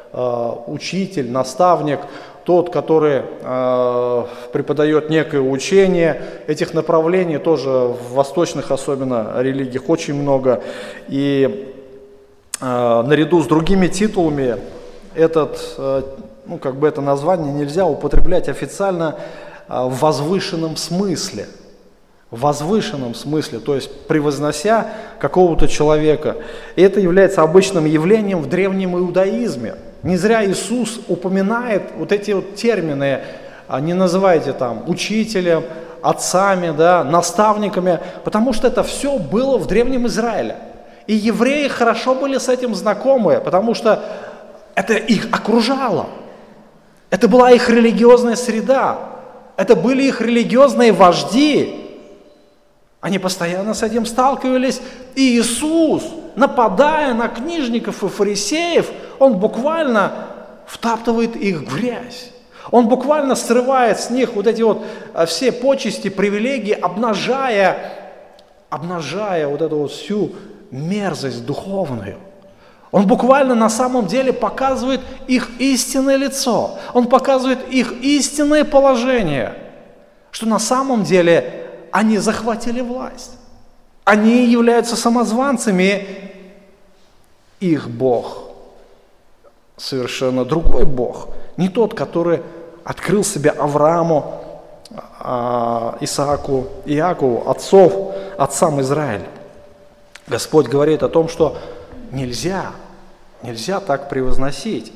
[0.68, 2.00] учитель, наставник,
[2.48, 6.22] тот, который э, преподает некое учение.
[6.48, 10.64] Этих направлений тоже в восточных особенно религиях очень много.
[11.10, 11.74] И
[12.62, 14.56] э, наряду с другими титулами
[15.14, 16.04] этот, э,
[16.46, 19.16] ну, как бы это название нельзя употреблять официально
[19.68, 21.48] э, в возвышенном смысле.
[22.32, 24.88] В возвышенном смысле, то есть превознося
[25.20, 26.38] какого-то человека.
[26.78, 32.56] И это является обычным явлением в древнем иудаизме– не зря Иисус упоминает вот эти вот
[32.56, 33.22] термины,
[33.68, 35.64] а, не называйте там учителем,
[36.02, 40.56] отцами, да, наставниками, потому что это все было в Древнем Израиле.
[41.08, 44.04] И евреи хорошо были с этим знакомы, потому что
[44.76, 46.08] это их окружало.
[47.10, 49.00] Это была их религиозная среда.
[49.56, 51.88] Это были их религиозные вожди.
[53.00, 54.82] Они постоянно с этим сталкивались.
[55.16, 56.04] И Иисус,
[56.36, 60.28] нападая на книжников и фарисеев, он буквально
[60.66, 62.32] втаптывает их в грязь.
[62.72, 67.94] Он буквально срывает с них вот эти вот а, все почести, привилегии, обнажая,
[68.70, 70.34] обнажая вот эту вот всю
[70.70, 72.18] мерзость духовную.
[72.92, 76.78] Он буквально на самом деле показывает их истинное лицо.
[76.94, 79.56] Он показывает их истинное положение.
[80.32, 83.32] Что на самом деле они захватили власть.
[84.04, 86.06] Они являются самозванцами.
[87.60, 88.47] Их Бог
[89.78, 91.30] совершенно другой Бог.
[91.56, 92.42] Не тот, который
[92.84, 94.42] открыл себя Аврааму,
[95.20, 99.28] а, Исааку, Иакову, отцов, отцам Израиля.
[100.28, 101.58] Господь говорит о том, что
[102.12, 102.72] нельзя,
[103.44, 104.94] нельзя так превозносить.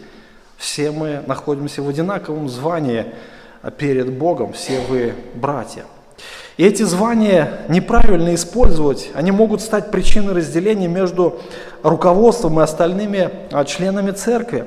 [0.58, 3.14] Все мы находимся в одинаковом звании
[3.78, 5.86] перед Богом, все вы братья.
[6.58, 11.40] И эти звания неправильно использовать, они могут стать причиной разделения между
[11.82, 14.66] руководством и остальными а, членами церкви.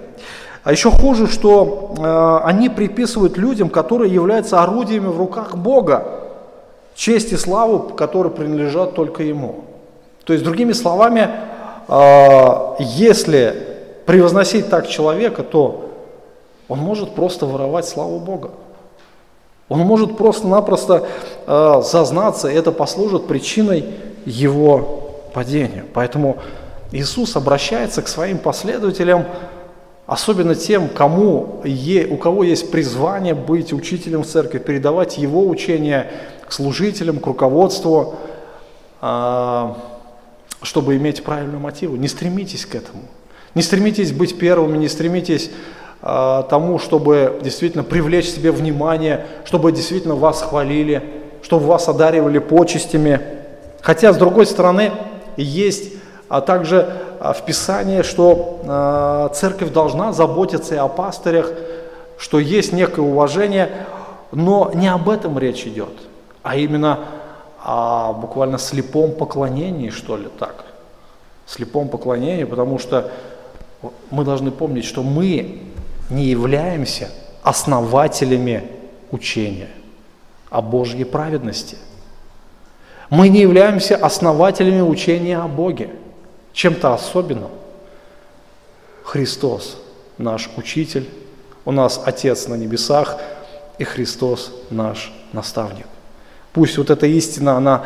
[0.65, 6.07] А еще хуже, что э, они приписывают людям, которые являются орудиями в руках Бога,
[6.95, 9.65] честь и славу, которые принадлежат только Ему.
[10.25, 11.29] То есть, другими словами,
[11.87, 13.55] э, если
[14.07, 15.91] превозносить так человека, то
[16.69, 18.51] он может просто воровать славу Бога.
[19.69, 21.07] Он может просто-напросто
[21.47, 23.87] э, зазнаться, и это послужит причиной
[24.27, 25.85] его падения.
[25.95, 26.39] Поэтому
[26.93, 29.25] Иисус обращается к своим последователям,
[30.07, 36.11] особенно тем, кому е, у кого есть призвание быть учителем в церкви, передавать его учение
[36.47, 38.17] к служителям, к руководству,
[39.01, 39.75] э,
[40.63, 41.97] чтобы иметь правильную мотиву.
[41.97, 43.03] Не стремитесь к этому.
[43.55, 45.51] Не стремитесь быть первыми, не стремитесь
[46.05, 51.03] тому, чтобы действительно привлечь себе внимание, чтобы действительно вас хвалили,
[51.43, 53.21] чтобы вас одаривали почестями.
[53.81, 54.93] Хотя, с другой стороны,
[55.39, 55.95] есть
[56.29, 61.51] а также а, в Писании, что а, церковь должна заботиться и о пастырях,
[62.19, 63.71] что есть некое уважение,
[64.33, 65.93] но не об этом речь идет,
[66.43, 67.01] а именно
[67.63, 70.65] о буквально слепом поклонении, что ли, так.
[71.47, 73.11] Слепом поклонении, потому что
[74.11, 75.61] мы должны помнить, что мы
[76.11, 77.11] не являемся
[77.43, 78.65] основателями
[79.11, 79.69] учения
[80.51, 81.77] о Божьей праведности.
[83.11, 85.91] Мы не являемся основателями учения о Боге,
[86.53, 87.51] чем-то особенным.
[89.03, 89.79] Христос
[90.17, 91.09] наш учитель,
[91.65, 93.19] у нас Отец на небесах,
[93.79, 95.87] и Христос наш наставник.
[96.53, 97.85] Пусть вот эта истина, она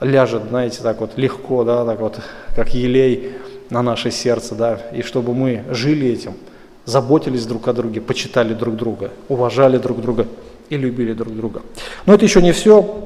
[0.00, 2.20] ляжет, знаете, так вот легко, да, так вот,
[2.54, 3.34] как елей
[3.70, 6.34] на наше сердце, да, и чтобы мы жили этим–
[6.88, 10.26] заботились друг о друге, почитали друг друга, уважали друг друга
[10.70, 11.60] и любили друг друга.
[12.06, 13.04] Но это еще не все.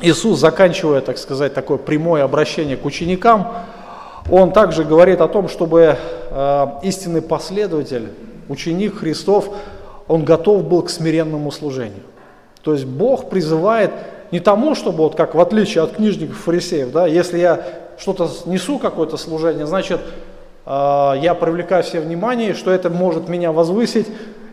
[0.00, 3.52] Иисус, заканчивая, так сказать, такое прямое обращение к ученикам,
[4.30, 5.96] он также говорит о том, чтобы
[6.30, 8.08] э, истинный последователь,
[8.48, 9.48] ученик Христов,
[10.08, 12.02] он готов был к смиренному служению.
[12.62, 13.92] То есть Бог призывает
[14.32, 17.64] не тому, чтобы, вот как в отличие от книжников фарисеев, да, если я
[17.98, 20.00] что-то несу, какое-то служение, значит,
[20.64, 24.06] я привлекаю все внимание, что это может меня возвысить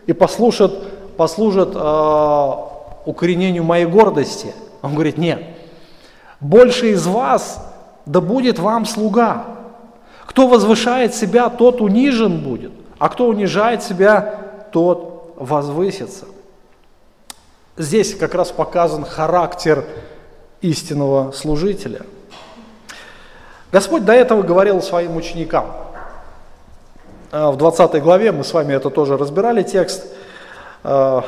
[0.06, 2.52] и послужит, послужит э,
[3.06, 4.52] укоренению моей гордости.
[4.82, 5.40] Он говорит, нет,
[6.40, 7.64] больше из вас
[8.06, 9.44] да будет вам слуга.
[10.26, 16.26] Кто возвышает себя, тот унижен будет, а кто унижает себя, тот возвысится.
[17.76, 19.84] Здесь как раз показан характер
[20.60, 22.02] истинного служителя.
[23.70, 25.89] Господь до этого говорил своим ученикам– а,
[27.30, 30.06] в 20 главе, мы с вами это тоже разбирали текст,
[30.82, 31.24] а,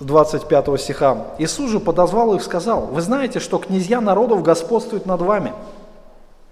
[0.00, 1.26] 25 стиха.
[1.38, 5.52] Иисус же подозвал их и сказал, «Вы знаете, что князья народов господствуют над вами,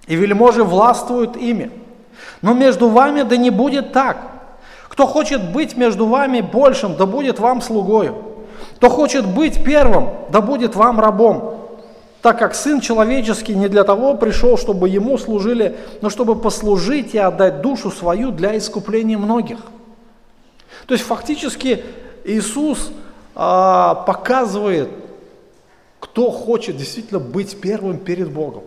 [0.07, 1.70] и вельможи властвуют ими.
[2.43, 4.18] Но между вами да не будет так.
[4.89, 8.16] Кто хочет быть между вами большим, да будет вам слугою.
[8.76, 11.58] Кто хочет быть первым, да будет вам рабом.
[12.23, 17.19] Так как Сын Человеческий не для того пришел, чтобы Ему служили, но чтобы послужить и
[17.19, 19.59] отдать душу свою для искупления многих.
[20.87, 21.85] То есть фактически
[22.25, 22.91] Иисус
[23.35, 24.89] а, показывает,
[26.01, 28.64] кто хочет действительно быть первым перед Богом,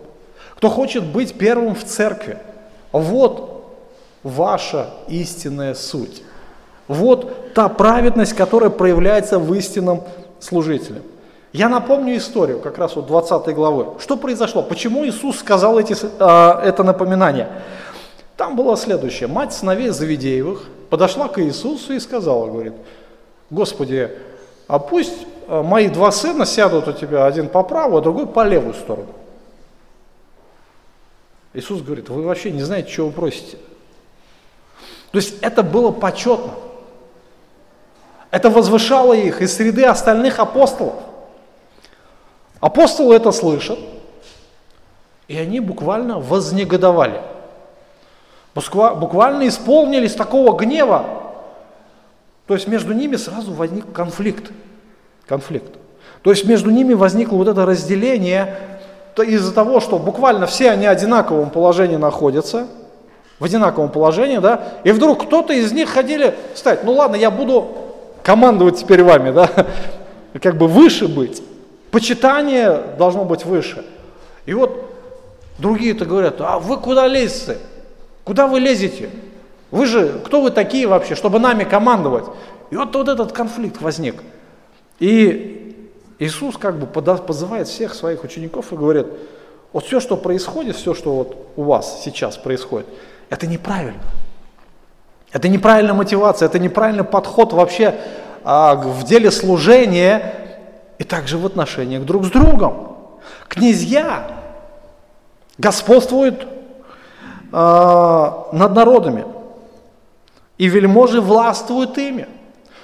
[0.55, 2.37] кто хочет быть первым в церкви.
[2.91, 3.75] Вот
[4.23, 6.23] ваша истинная суть.
[6.87, 10.03] Вот та праведность, которая проявляется в истинном
[10.39, 11.01] служителе.
[11.53, 13.99] Я напомню историю, как раз вот 20 главы.
[13.99, 14.63] Что произошло?
[14.63, 17.49] Почему Иисус сказал эти, э, это напоминание?
[18.37, 19.27] Там было следующее.
[19.27, 22.73] Мать сыновей Завидеевых подошла к Иисусу и сказала, говорит,
[23.49, 24.09] Господи,
[24.67, 28.45] а пусть а, мои два сына сядут у тебя, один по правую, а другой по
[28.45, 29.13] левую сторону.
[31.53, 33.57] Иисус говорит, вы вообще не знаете, чего вы просите.
[35.11, 36.53] То есть это было почетно.
[38.31, 40.95] Это возвышало их из среды остальных апостолов.
[42.61, 43.79] Апостолы это слышат,
[45.27, 47.21] и они буквально вознегодовали.
[48.53, 51.05] Буквально исполнились такого гнева.
[52.47, 54.51] То есть между ними сразу возник конфликт.
[55.27, 55.73] Конфликт.
[56.21, 58.57] То есть между ними возникло вот это разделение
[59.17, 62.67] из-за того, что буквально все они в одинаковом положении находятся,
[63.39, 67.69] в одинаковом положении, да, и вдруг кто-то из них ходили, стать, ну ладно, я буду
[68.23, 69.49] командовать теперь вами, да,
[70.41, 71.41] как бы выше быть,
[71.91, 73.85] почитание должно быть выше.
[74.45, 74.89] И вот
[75.57, 77.57] другие-то говорят, а вы куда лезете?
[78.23, 79.09] Куда вы лезете?
[79.69, 82.25] Вы же, кто вы такие вообще, чтобы нами командовать?
[82.71, 84.15] И вот, вот этот конфликт возник.
[84.99, 85.87] И
[86.19, 89.07] Иисус как бы позывает всех своих учеников и говорит,
[89.73, 92.87] вот все, что происходит, все, что вот у вас сейчас происходит,
[93.29, 94.01] это неправильно.
[95.31, 97.95] Это неправильная мотивация, это неправильный подход вообще
[98.43, 100.40] а, в деле служения
[101.01, 102.95] и также в отношениях друг с другом.
[103.47, 104.37] Князья
[105.57, 106.47] господствуют
[107.51, 109.25] а, над народами,
[110.59, 112.27] и вельможи властвуют ими.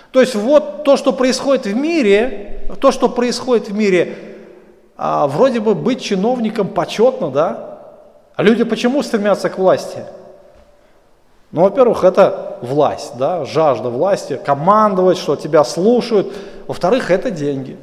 [0.09, 4.17] То есть вот то, что происходит в мире, то, что происходит в мире,
[4.97, 7.81] а, вроде бы быть чиновником почетно, да?
[8.35, 9.99] А люди почему стремятся к власти?
[11.51, 16.33] Ну, во-первых, это власть, да, жажда власти, командовать, что тебя слушают.
[16.65, 17.77] Во-вторых, это деньги.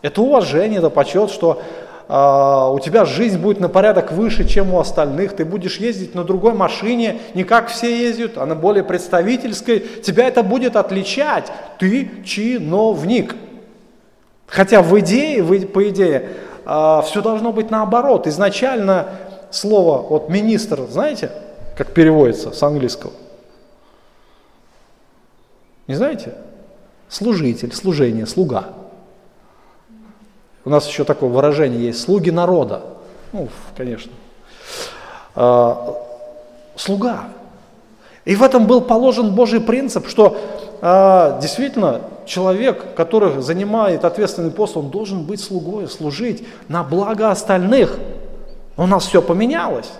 [0.00, 1.60] Это уважение, это почет, что
[2.08, 5.34] э, у тебя жизнь будет на порядок выше, чем у остальных.
[5.34, 9.80] Ты будешь ездить на другой машине, не как все ездят, а на более представительской.
[9.80, 11.50] Тебя это будет отличать.
[11.78, 13.34] Ты чиновник.
[14.46, 16.28] Хотя в идее, в, по идее, э,
[16.64, 18.26] а, все должно быть наоборот.
[18.26, 19.08] Изначально
[19.50, 21.30] слово, вот министр, знаете,
[21.76, 23.12] как переводится с английского?
[25.86, 26.34] Не знаете?
[27.08, 28.77] Служитель, служение, слуга.
[30.68, 32.82] У нас еще такое выражение есть, слуги народа.
[33.32, 34.12] Ну, конечно.
[35.34, 35.96] А,
[36.76, 37.24] слуга.
[38.26, 40.36] И в этом был положен Божий принцип, что
[40.82, 47.98] а, действительно человек, который занимает ответственный пост, он должен быть слугой, служить на благо остальных.
[48.76, 49.90] У нас все поменялось.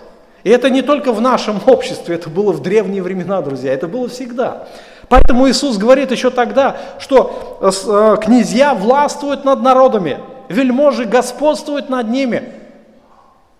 [0.43, 4.07] И это не только в нашем обществе, это было в древние времена, друзья, это было
[4.07, 4.67] всегда.
[5.07, 12.09] Поэтому Иисус говорит еще тогда, что э, э, князья властвуют над народами, вельможи господствуют над
[12.09, 12.51] ними.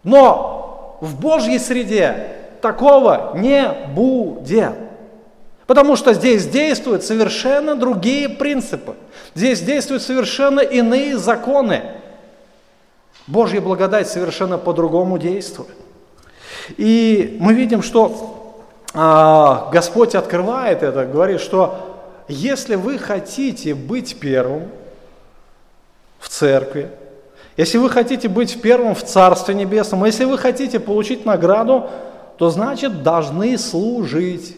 [0.04, 4.74] Но в Божьей среде такого не будет.
[5.66, 8.96] Потому что здесь действуют совершенно другие принципы.
[9.36, 11.84] Здесь действуют совершенно иные законы.
[13.28, 15.70] Божья благодать совершенно по-другому действует.
[16.78, 18.66] И мы видим, что
[18.96, 24.70] а, Господь открывает это, говорит, что если вы хотите быть первым
[26.20, 26.90] в церкви,
[27.60, 31.90] если вы хотите быть первым в Царстве Небесном, если вы хотите получить награду,
[32.38, 34.56] то значит должны служить.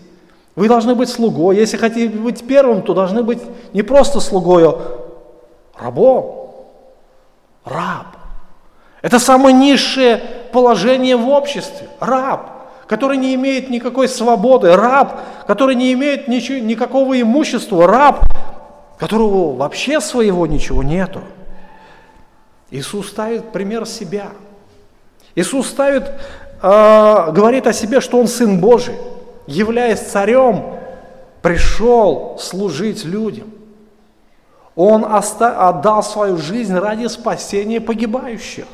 [0.55, 1.55] Вы должны быть слугой.
[1.57, 3.39] Если хотите быть первым, то должны быть
[3.73, 4.77] не просто слугой, а
[5.79, 6.51] рабом.
[7.65, 8.05] Раб.
[9.01, 11.87] Это самое низшее положение в обществе.
[11.99, 12.51] Раб,
[12.85, 14.75] который не имеет никакой свободы.
[14.75, 17.87] Раб, который не имеет ничего, никакого имущества.
[17.87, 18.23] Раб,
[18.99, 21.21] которого вообще своего ничего нету.
[22.71, 24.31] Иисус ставит пример себя.
[25.35, 26.09] Иисус ставит,
[26.61, 28.95] э, говорит о себе, что Он Сын Божий,
[29.45, 30.77] являясь царем,
[31.41, 33.51] пришел служить людям.
[34.75, 38.65] Он отдал свою жизнь ради спасения погибающих.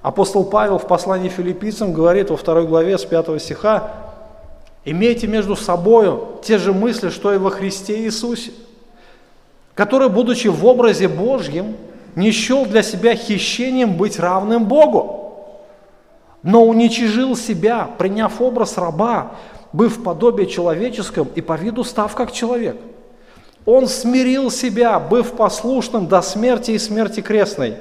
[0.00, 3.90] Апостол Павел в послании филиппийцам говорит во второй главе с 5 стиха,
[4.84, 8.52] «Имейте между собою те же мысли, что и во Христе Иисусе,
[9.74, 11.76] который, будучи в образе Божьем,
[12.16, 15.24] не счел для себя хищением быть равным Богу,
[16.42, 19.32] но уничижил себя, приняв образ раба,
[19.72, 22.76] быв в подобии человеческом и по виду став как человек.
[23.66, 27.76] Он смирил себя, быв послушным до смерти и смерти крестной.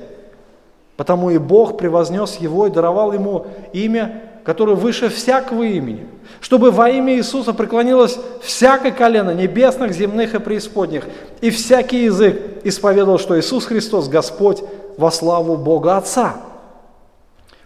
[0.95, 6.05] Потому и Бог превознес его и даровал ему имя, которое выше всякого имени,
[6.41, 11.05] чтобы во имя Иисуса преклонилось всякое колено небесных, земных и преисподних,
[11.41, 14.61] и всякий язык исповедовал, что Иисус Христос Господь
[14.97, 16.35] во славу Бога Отца.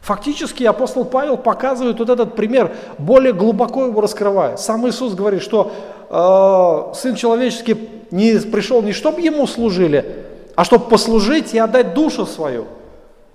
[0.01, 4.55] Фактически апостол Павел показывает вот этот пример, более глубоко его раскрывая.
[4.55, 5.71] Сам Иисус говорит, что
[6.09, 10.25] э, Сын Человеческий не пришел не чтобы Ему служили,
[10.55, 12.67] а чтобы послужить и отдать душу свою.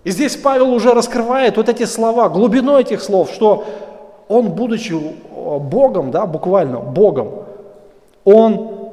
[0.05, 3.65] И здесь Павел уже раскрывает вот эти слова, глубину этих слов, что
[4.29, 7.45] он, будучи Богом, да, буквально Богом,
[8.25, 8.91] он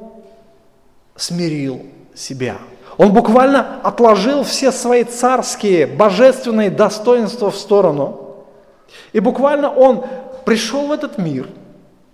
[1.16, 1.82] смирил
[2.14, 2.58] себя.
[2.96, 8.36] Он буквально отложил все свои царские, божественные достоинства в сторону.
[9.12, 10.04] И буквально он
[10.44, 11.48] пришел в этот мир,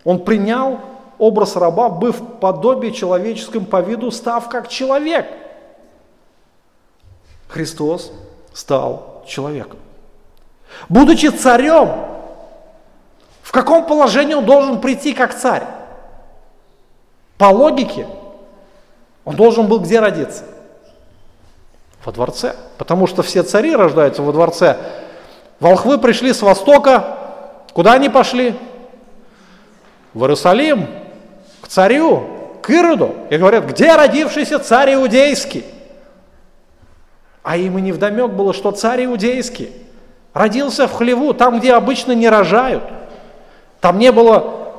[0.04, 0.78] он принял
[1.18, 5.26] образ раба, быв подобие человеческом по виду, став как человек.
[7.48, 8.12] Христос
[8.56, 9.78] стал человеком.
[10.88, 11.92] Будучи царем,
[13.42, 15.64] в каком положении он должен прийти как царь?
[17.36, 18.06] По логике,
[19.26, 20.44] он должен был где родиться?
[22.02, 22.56] Во дворце.
[22.78, 24.78] Потому что все цари рождаются во дворце.
[25.60, 27.18] Волхвы пришли с востока.
[27.74, 28.54] Куда они пошли?
[30.14, 30.88] В Иерусалим,
[31.60, 32.26] к царю,
[32.62, 33.14] к Ироду.
[33.28, 35.66] И говорят, где родившийся царь иудейский?
[37.46, 39.70] А им и не вдомек было, что царь иудейский
[40.34, 42.82] родился в хлеву, там, где обычно не рожают.
[43.80, 44.72] Там не было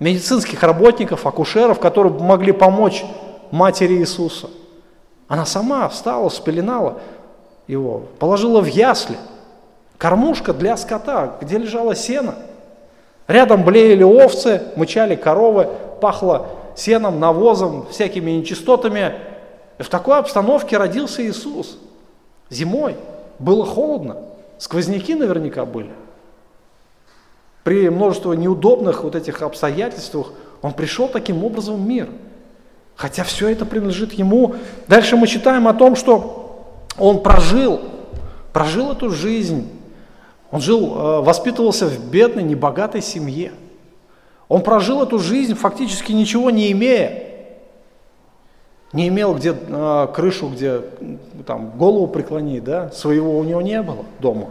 [0.00, 3.04] медицинских работников, акушеров, которые могли помочь
[3.52, 4.50] матери Иисуса.
[5.28, 6.98] Она сама встала, спеленала
[7.68, 9.16] его, положила в ясли.
[9.96, 12.34] Кормушка для скота, где лежало сено.
[13.28, 15.68] Рядом блеяли овцы, мычали коровы,
[16.00, 19.14] пахло сеном, навозом, всякими нечистотами.
[19.78, 21.78] В такой обстановке родился Иисус.
[22.50, 22.96] Зимой
[23.38, 24.16] было холодно,
[24.58, 25.90] сквозняки наверняка были.
[27.64, 32.08] При множестве неудобных вот этих обстоятельствах он пришел таким образом в мир–
[33.00, 34.56] Хотя все это принадлежит ему.
[34.86, 37.80] Дальше мы читаем о том, что он прожил,
[38.52, 39.70] прожил эту жизнь.
[40.50, 43.52] Он жил, э, воспитывался в бедной, небогатой семье.
[44.48, 47.29] Он прожил эту жизнь, фактически ничего не имея.
[48.92, 50.80] Не имел где э, крышу, где
[51.46, 54.48] там голову преклонить, да, своего у него не было дома.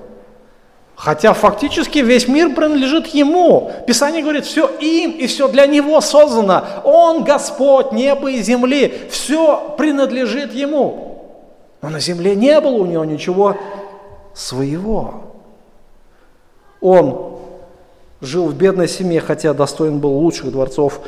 [1.00, 3.72] Хотя фактически весь мир принадлежит Ему.
[3.88, 6.62] Писание говорит, все им и все для Него создано.
[6.84, 9.08] Он Господь неба и земли.
[9.10, 11.24] Все принадлежит Ему.
[11.82, 13.56] Но на земле не было у Него ничего
[14.34, 15.14] своего.
[16.82, 17.38] Он
[18.20, 21.00] жил в бедной семье, хотя достоин был лучших дворцов.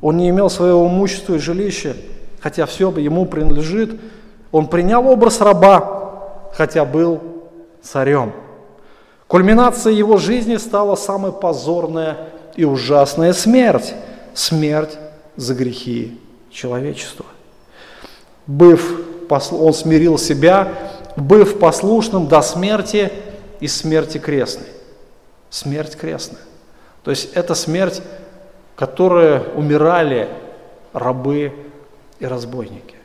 [0.00, 1.96] Он не имел своего имущества и жилища,
[2.40, 4.00] хотя все ему принадлежит.
[4.52, 7.20] Он принял образ раба, хотя был
[7.82, 8.32] царем.
[9.26, 12.16] Кульминацией его жизни стала самая позорная
[12.56, 13.94] и ужасная смерть.
[14.34, 14.98] Смерть
[15.36, 16.18] за грехи
[16.50, 17.26] человечества.
[18.46, 20.68] Быв, он смирил себя,
[21.16, 23.12] быв послушным до смерти
[23.60, 24.68] и смерти крестной.
[25.50, 26.40] Смерть крестная.
[27.02, 28.02] То есть это смерть,
[28.76, 30.28] которой умирали
[30.92, 31.52] рабы
[32.18, 32.96] и разбойники.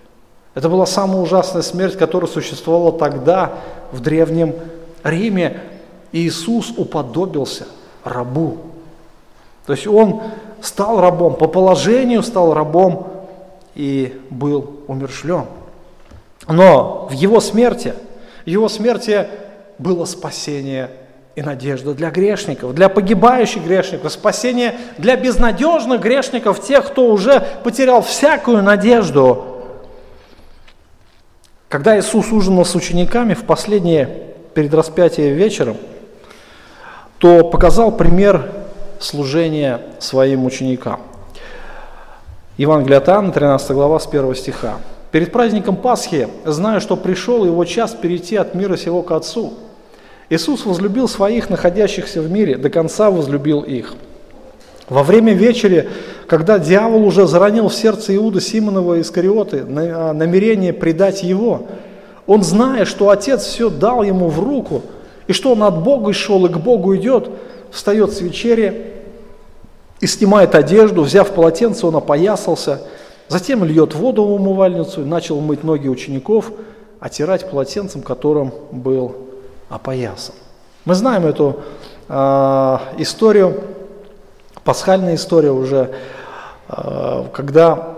[0.55, 3.53] Это была самая ужасная смерть, которая существовала тогда
[3.91, 4.55] в Древнем
[5.03, 5.61] Риме,
[6.11, 7.66] Иисус уподобился
[8.03, 8.57] рабу.
[9.66, 10.22] То есть он
[10.61, 13.07] стал рабом, по положению стал рабом
[13.76, 15.45] и был умершлен.
[16.47, 17.93] Но в его смерти,
[18.45, 19.28] в его смерти
[19.80, 20.91] было спасение
[21.36, 28.02] и надежда для грешников, для погибающих грешников, спасение для безнадежных грешников, тех, кто уже потерял
[28.02, 29.46] всякую надежду.
[31.70, 35.78] Когда Иисус ужинал с учениками в последнее перед распятием вечером–
[37.24, 38.52] то показал пример
[39.00, 41.00] служения своим ученикам.
[42.58, 44.74] Евангелие от Иоанна, 13 глава, с 1 стиха.
[45.10, 49.54] «Перед праздником Пасхи, зная, что пришел его час перейти от мира сего к Отцу,
[50.34, 53.96] Иисус возлюбил своих, находящихся в мире, до конца возлюбил их.
[54.90, 55.90] Во время вечери
[56.28, 61.68] когда дьявол уже заронил в сердце Иуда Симонова Искариоты а, намерение предать его,
[62.26, 64.82] он, зная, что Отец все дал ему в руку,
[65.28, 67.30] и что он от Бога шел и к Богу идет,
[67.72, 68.94] встает с вечери
[70.00, 72.82] и снимает одежду, взяв полотенце, он опоясался,
[73.28, 76.52] затем льет воду в умывальницу и начал мыть ноги учеников,
[77.00, 79.16] отирать полотенцем, которым был
[79.76, 80.36] опоясан.
[80.86, 81.61] Мы знаем эту
[82.07, 83.61] э, историю,
[84.63, 85.95] пасхальная история уже,
[86.69, 87.93] э, когда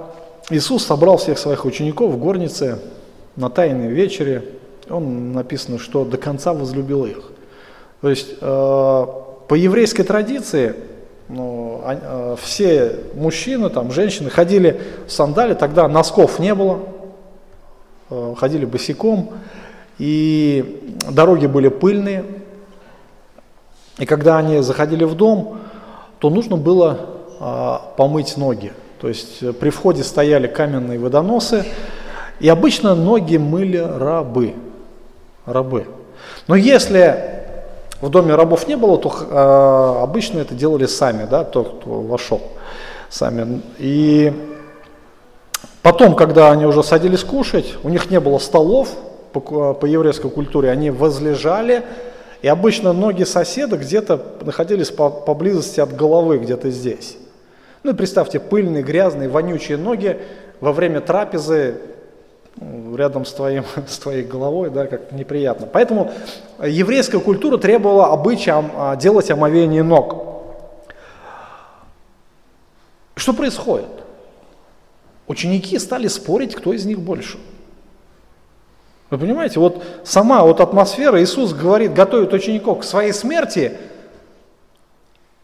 [0.49, 2.79] Иисус собрал всех своих учеников в горнице
[3.35, 4.43] на тайной вечере.
[4.89, 7.31] Он написано, что до конца возлюбил их.
[8.01, 10.75] То есть э, по еврейской традиции
[11.27, 16.81] ну, э, все мужчины, там, женщины ходили в сандали, тогда носков не было,
[18.11, 19.31] э, ходили босиком,
[19.97, 22.25] и дороги были пыльные,
[23.97, 25.59] и когда они заходили в дом,
[26.19, 26.99] то нужно было
[27.39, 28.73] а, помыть ноги.
[28.99, 31.65] То есть э, при входе стояли каменные водоносы,
[32.39, 34.55] и обычно ноги мыли рабы.
[35.45, 35.85] рабы.
[36.47, 37.43] Но если
[38.01, 42.41] в доме рабов не было, то э, обычно это делали сами, да, тот, кто вошел
[43.09, 43.61] сами.
[43.77, 44.33] И
[45.81, 48.89] потом, когда они уже садились кушать, у них не было столов
[49.39, 51.83] по, по еврейской культуре, они возлежали,
[52.41, 57.17] и обычно ноги соседа где-то находились по, поблизости от головы, где-то здесь.
[57.83, 60.19] Ну и представьте, пыльные, грязные, вонючие ноги
[60.59, 61.75] во время трапезы
[62.95, 65.67] рядом с, твоим, с твоей головой, да, как неприятно.
[65.71, 66.11] Поэтому
[66.63, 70.25] еврейская культура требовала обычаем а, делать омовение ног.
[73.15, 73.87] Что происходит?
[75.27, 77.37] Ученики стали спорить, кто из них больше.
[79.15, 83.77] Вы понимаете, вот сама вот атмосфера, Иисус говорит, готовит учеников к своей смерти,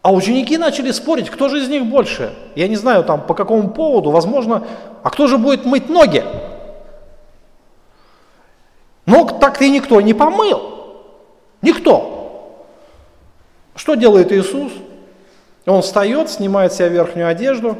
[0.02, 2.34] а ученики начали спорить, кто же из них больше.
[2.54, 4.66] Я не знаю там по какому поводу, возможно,
[5.02, 6.22] а кто же будет мыть ноги?
[9.06, 10.60] Ног так и никто не помыл.
[11.62, 12.66] Никто.
[13.74, 14.70] Что делает Иисус?
[15.64, 17.78] Он встает, снимает себе верхнюю одежду,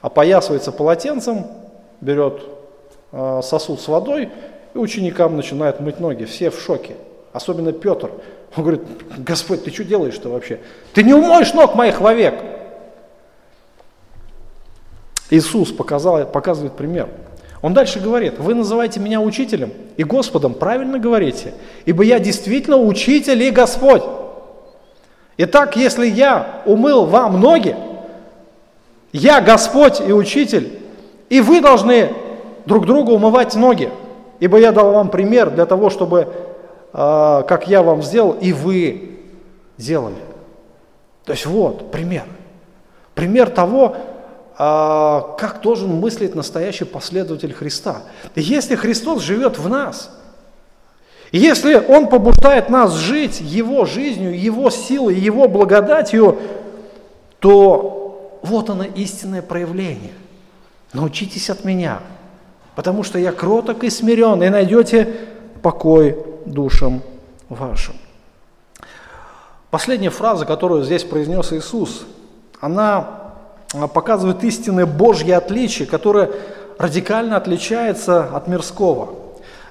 [0.00, 1.46] опоясывается полотенцем,
[2.00, 2.42] берет
[3.12, 4.28] э, сосуд с водой
[4.74, 6.24] и ученикам начинает мыть ноги.
[6.24, 6.96] Все в шоке.
[7.32, 8.10] Особенно Петр.
[8.56, 8.82] Он говорит,
[9.18, 10.60] Господь, ты что делаешь-то вообще?
[10.92, 12.34] Ты не умоешь ног моих вовек.
[15.30, 17.08] Иисус показал, показывает пример.
[17.62, 21.54] Он дальше говорит, вы называете меня учителем и Господом, правильно говорите,
[21.86, 24.02] ибо я действительно учитель и Господь.
[25.38, 27.76] Итак, если я умыл вам ноги,
[29.12, 30.80] я Господь и учитель,
[31.30, 32.12] и вы должны
[32.66, 33.90] друг другу умывать ноги,
[34.42, 36.26] ибо я дал вам пример для того, чтобы,
[36.92, 39.20] э, как я вам сделал, и вы
[39.78, 40.16] делали.
[41.24, 42.24] То есть вот пример.
[43.14, 43.96] Пример того,
[44.58, 48.02] а, как должен мыслить настоящий последователь Христа.
[48.34, 50.10] Если Христос живет в нас,
[51.30, 56.40] если Он побуждает нас жить Его жизнью, Его силой, Его благодатью,
[57.38, 60.14] то вот оно истинное проявление.
[60.92, 62.00] Научитесь от меня,
[62.74, 65.14] потому что я кроток и смирен, и найдете
[65.62, 66.16] покой
[66.46, 67.02] душам
[67.48, 67.94] вашим.
[69.70, 72.04] Последняя фраза, которую здесь произнес Иисус,
[72.60, 73.22] она
[73.74, 76.30] а, показывает истинное Божье отличие, которое
[76.78, 79.14] радикально отличается от мирского.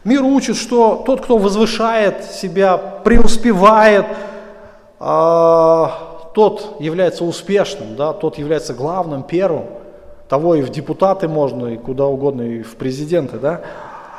[0.03, 4.07] Мир учит, что тот, кто возвышает себя, преуспевает,
[4.99, 9.65] а, тот является успешным, да, тот является главным, первым.
[10.31, 13.35] Того и в депутаты можно, и куда угодно, и в президенты.
[13.35, 13.63] Да?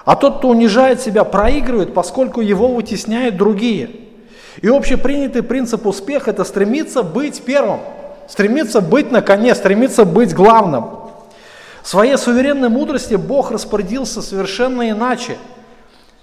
[0.04, 3.88] А тот, кто унижает себя, проигрывает, поскольку его вытесняют другие.
[4.60, 7.80] И общепринятый принцип успеха– это стремиться быть первым–
[8.28, 10.84] стремится быть на коне, стремится быть главным.
[11.82, 15.38] В своей суверенной мудрости Бог распорядился совершенно иначе.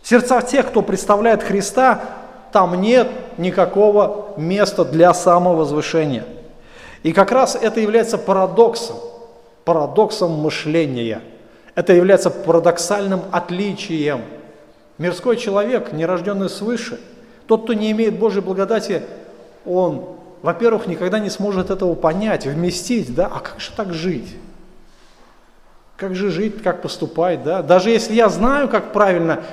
[0.03, 2.01] В сердцах тех, кто представляет Христа,
[2.51, 3.07] там нет
[3.39, 6.25] никакого места для самовозвышения.
[7.01, 8.97] И как раз это является парадоксом,
[9.69, 11.21] парадоксом мышления.
[11.75, 14.21] Это является парадоксальным отличием.
[14.97, 16.99] Мирской человек, нерожденный свыше,
[17.45, 19.03] тот, кто не имеет Божьей благодати,
[19.67, 20.05] он
[20.41, 24.37] во-первых, никогда не сможет этого понять, вместить, да, а как же так жить?
[25.97, 27.61] Как же жить, как поступать, да?
[27.61, 29.43] Даже если я знаю, как правильно,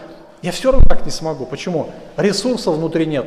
[0.40, 1.44] я все равно так не смогу.
[1.44, 1.90] Почему?
[2.16, 3.26] Ресурсов внутри нет.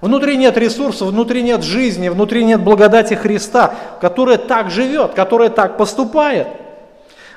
[0.00, 5.76] Внутри нет ресурсов, внутри нет жизни, внутри нет благодати Христа, которая так живет, которая так
[5.76, 6.48] поступает.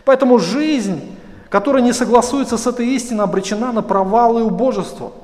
[0.05, 1.01] Поэтому жизнь,
[1.49, 5.11] которая не согласуется с этой истиной, обречена на провал и убожество–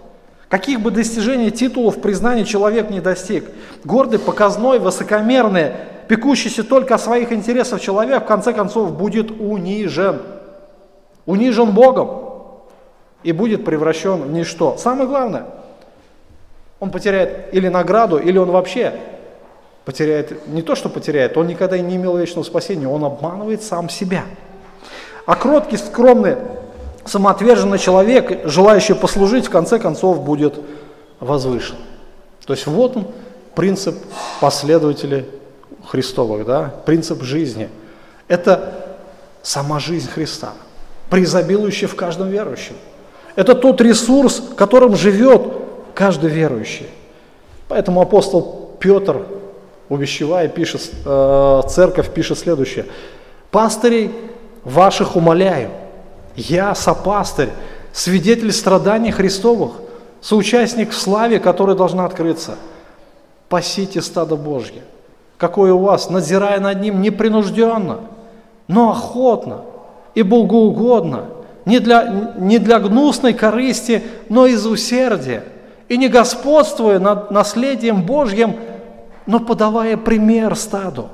[0.49, 3.45] Каких бы достижений, титулов, признаний человек не достиг,
[3.83, 5.73] гордый, показной, высокомерный,
[6.07, 10.23] пекущийся только о своих интересах человек, в конце концов, будет унижен.
[11.27, 12.09] Унижен Богом
[13.21, 14.75] и будет превращен в ничто.
[14.77, 15.45] Самое главное,
[16.80, 18.93] он потеряет или награду, или он вообще
[19.86, 23.89] потеряет, не то что потеряет, он никогда и не имел вечного спасения, он обманывает сам
[23.89, 24.23] себя.
[25.25, 26.38] А кроткий, скромный,
[27.05, 30.59] самоотверженный человек, желающий послужить, в конце концов будет
[31.19, 31.75] возвышен.
[32.45, 33.07] То есть вот он,
[33.55, 33.95] принцип
[34.39, 35.25] последователей
[35.86, 37.69] Христовых, да, принцип жизни.
[38.27, 38.73] Это
[39.41, 40.53] сама жизнь Христа,
[41.09, 42.75] преизобилующая в каждом верующем.
[43.36, 45.41] Это тот ресурс, которым живет
[45.99, 46.87] каждый верующий.
[47.67, 49.25] Поэтому апостол Петр,
[49.89, 52.85] увещевая, пишет, э, церковь пишет следующее.
[53.51, 54.09] «Пастырей
[54.63, 55.71] ваших умоляю,
[56.37, 57.49] я, сопастырь,
[57.91, 59.73] свидетель страданий Христовых,
[60.21, 62.55] соучастник в славе, которая должна открыться.
[63.49, 64.83] Пасите стадо Божье,
[65.37, 67.99] какое у вас, надзирая над ним непринужденно,
[68.69, 69.65] но охотно
[70.15, 71.25] и богоугодно,
[71.65, 75.43] не для, не для гнусной корысти, но из усердия,
[75.89, 78.55] и не господствуя над наследием Божьим,
[79.25, 81.09] но подавая пример стаду.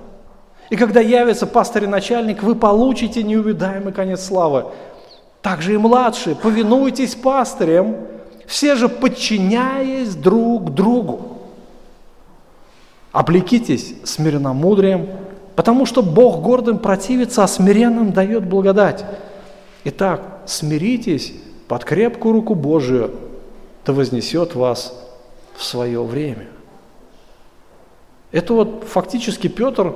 [0.69, 4.65] И когда явится пастырь и начальник, вы получите неувидаемый конец славы.
[5.41, 7.95] Также и младшие, повинуйтесь пастырям,
[8.45, 11.37] все же подчиняясь друг другу.
[13.11, 15.07] Облекитесь смиренномудрием,
[15.55, 19.05] потому что Бог гордым противится, а смиренным дает благодать.
[19.85, 21.33] Итак, смиритесь
[21.67, 23.11] под крепкую руку Божию,
[23.85, 24.93] да вознесет вас
[25.55, 26.47] в свое время.
[28.31, 29.95] Это вот фактически Петр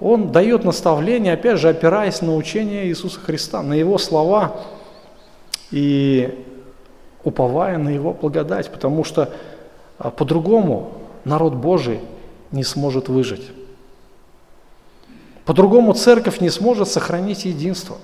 [0.00, 4.60] он дает наставление, опять же, опираясь на учение Иисуса Христа, на Его слова
[5.70, 6.44] и
[7.24, 9.32] уповая на Его благодать, потому что
[9.98, 10.92] а, по-другому
[11.24, 12.00] народ Божий
[12.50, 13.50] не сможет выжить.
[15.44, 17.96] По-другому церковь не сможет сохранить единство.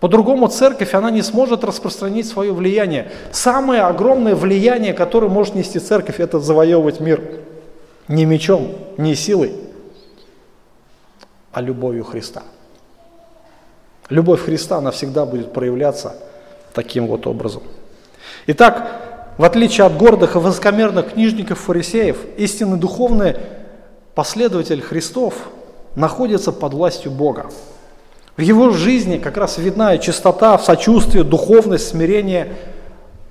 [0.00, 3.10] По-другому церковь, она не сможет распространить свое влияние.
[3.32, 7.22] Самое огромное влияние, которое может нести церковь, это завоевывать мир.
[8.06, 9.52] Не мечом, не силой,
[11.52, 12.42] а любовью Христа.
[14.08, 16.14] Любовь Христа, она всегда будет проявляться
[16.72, 17.62] таким вот образом.
[18.46, 23.36] Итак, в отличие от гордых и высокомерных книжников фарисеев, истинный духовный
[24.14, 25.34] последователь Христов
[25.96, 27.50] находится под властью Бога.
[28.38, 32.54] В его жизни как раз видна чистота, сочувствие, духовность, смирение,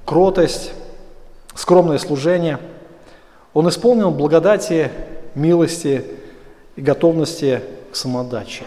[0.04, 0.74] кротость,
[1.56, 2.60] скромное служение.
[3.54, 4.92] Он исполнил благодати,
[5.34, 6.04] милости
[6.76, 8.66] и готовности к самодаче.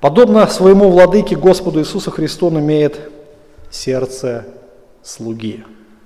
[0.00, 2.98] Подобно своему владыке Господу Иисусу Христу он имеет
[3.70, 4.44] сердце
[5.04, 5.62] слуги,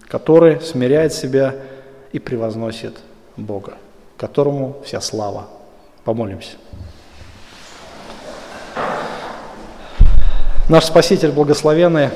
[0.08, 1.54] который смиряет себя
[2.12, 2.98] и превозносит
[3.38, 3.78] Бога,
[4.18, 5.46] которому вся слава.
[6.04, 6.58] Помолимся.
[10.70, 12.10] Наш Спаситель благословенный,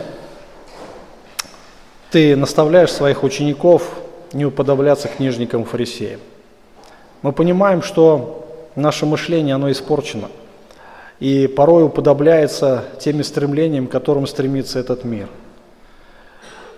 [2.13, 3.91] Ты наставляешь своих учеников
[4.33, 6.21] не уподобляться книжникам и фарисеям.
[7.23, 8.47] Мы понимаем, что
[8.77, 10.29] наше мышление, оно испорчено.
[11.19, 15.27] И порой уподобляется теми стремлениям, к которым стремится этот мир.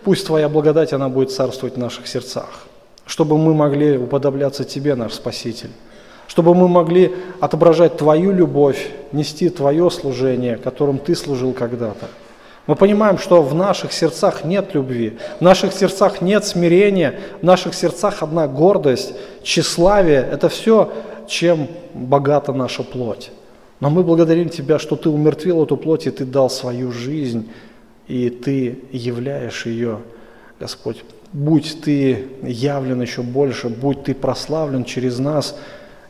[0.02, 2.64] Пусть Твоя благодать, она будет царствовать в наших сердцах,
[3.04, 5.72] чтобы мы могли уподобляться Тебе, наш Спаситель,
[6.26, 12.06] чтобы мы могли отображать Твою любовь, нести Твое служение, которым Ты служил когда-то.
[12.66, 17.74] Мы понимаем, что в наших сердцах нет любви, в наших сердцах нет смирения, в наших
[17.74, 20.26] сердцах одна гордость, тщеславие.
[20.30, 20.90] Это все
[21.28, 23.30] чем богата наша плоть.
[23.78, 27.50] Но мы благодарим Тебя, что Ты умертвил эту плоть, и Ты дал свою жизнь,
[28.08, 29.98] и Ты являешь ее,
[30.58, 31.04] Господь.
[31.32, 35.56] Будь Ты явлен еще больше, будь Ты прославлен через нас,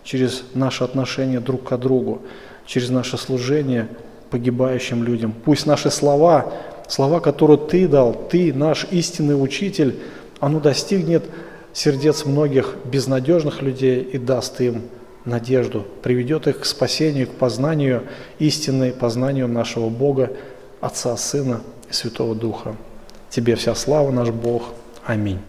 [0.07, 2.22] через наши отношения друг к другу,
[2.64, 3.88] через наше служение
[4.30, 5.34] погибающим людям.
[5.44, 6.52] Пусть наши слова,
[6.88, 9.98] слова, которые Ты дал, Ты, наш истинный учитель,
[10.38, 11.24] оно достигнет
[11.72, 14.82] сердец многих безнадежных людей и даст им
[15.24, 18.04] надежду, приведет их к спасению, к познанию
[18.38, 20.30] истины, познанию нашего Бога,
[20.80, 22.76] Отца, Сына и Святого Духа.
[23.28, 24.70] Тебе вся слава, наш Бог.
[25.04, 25.40] Аминь.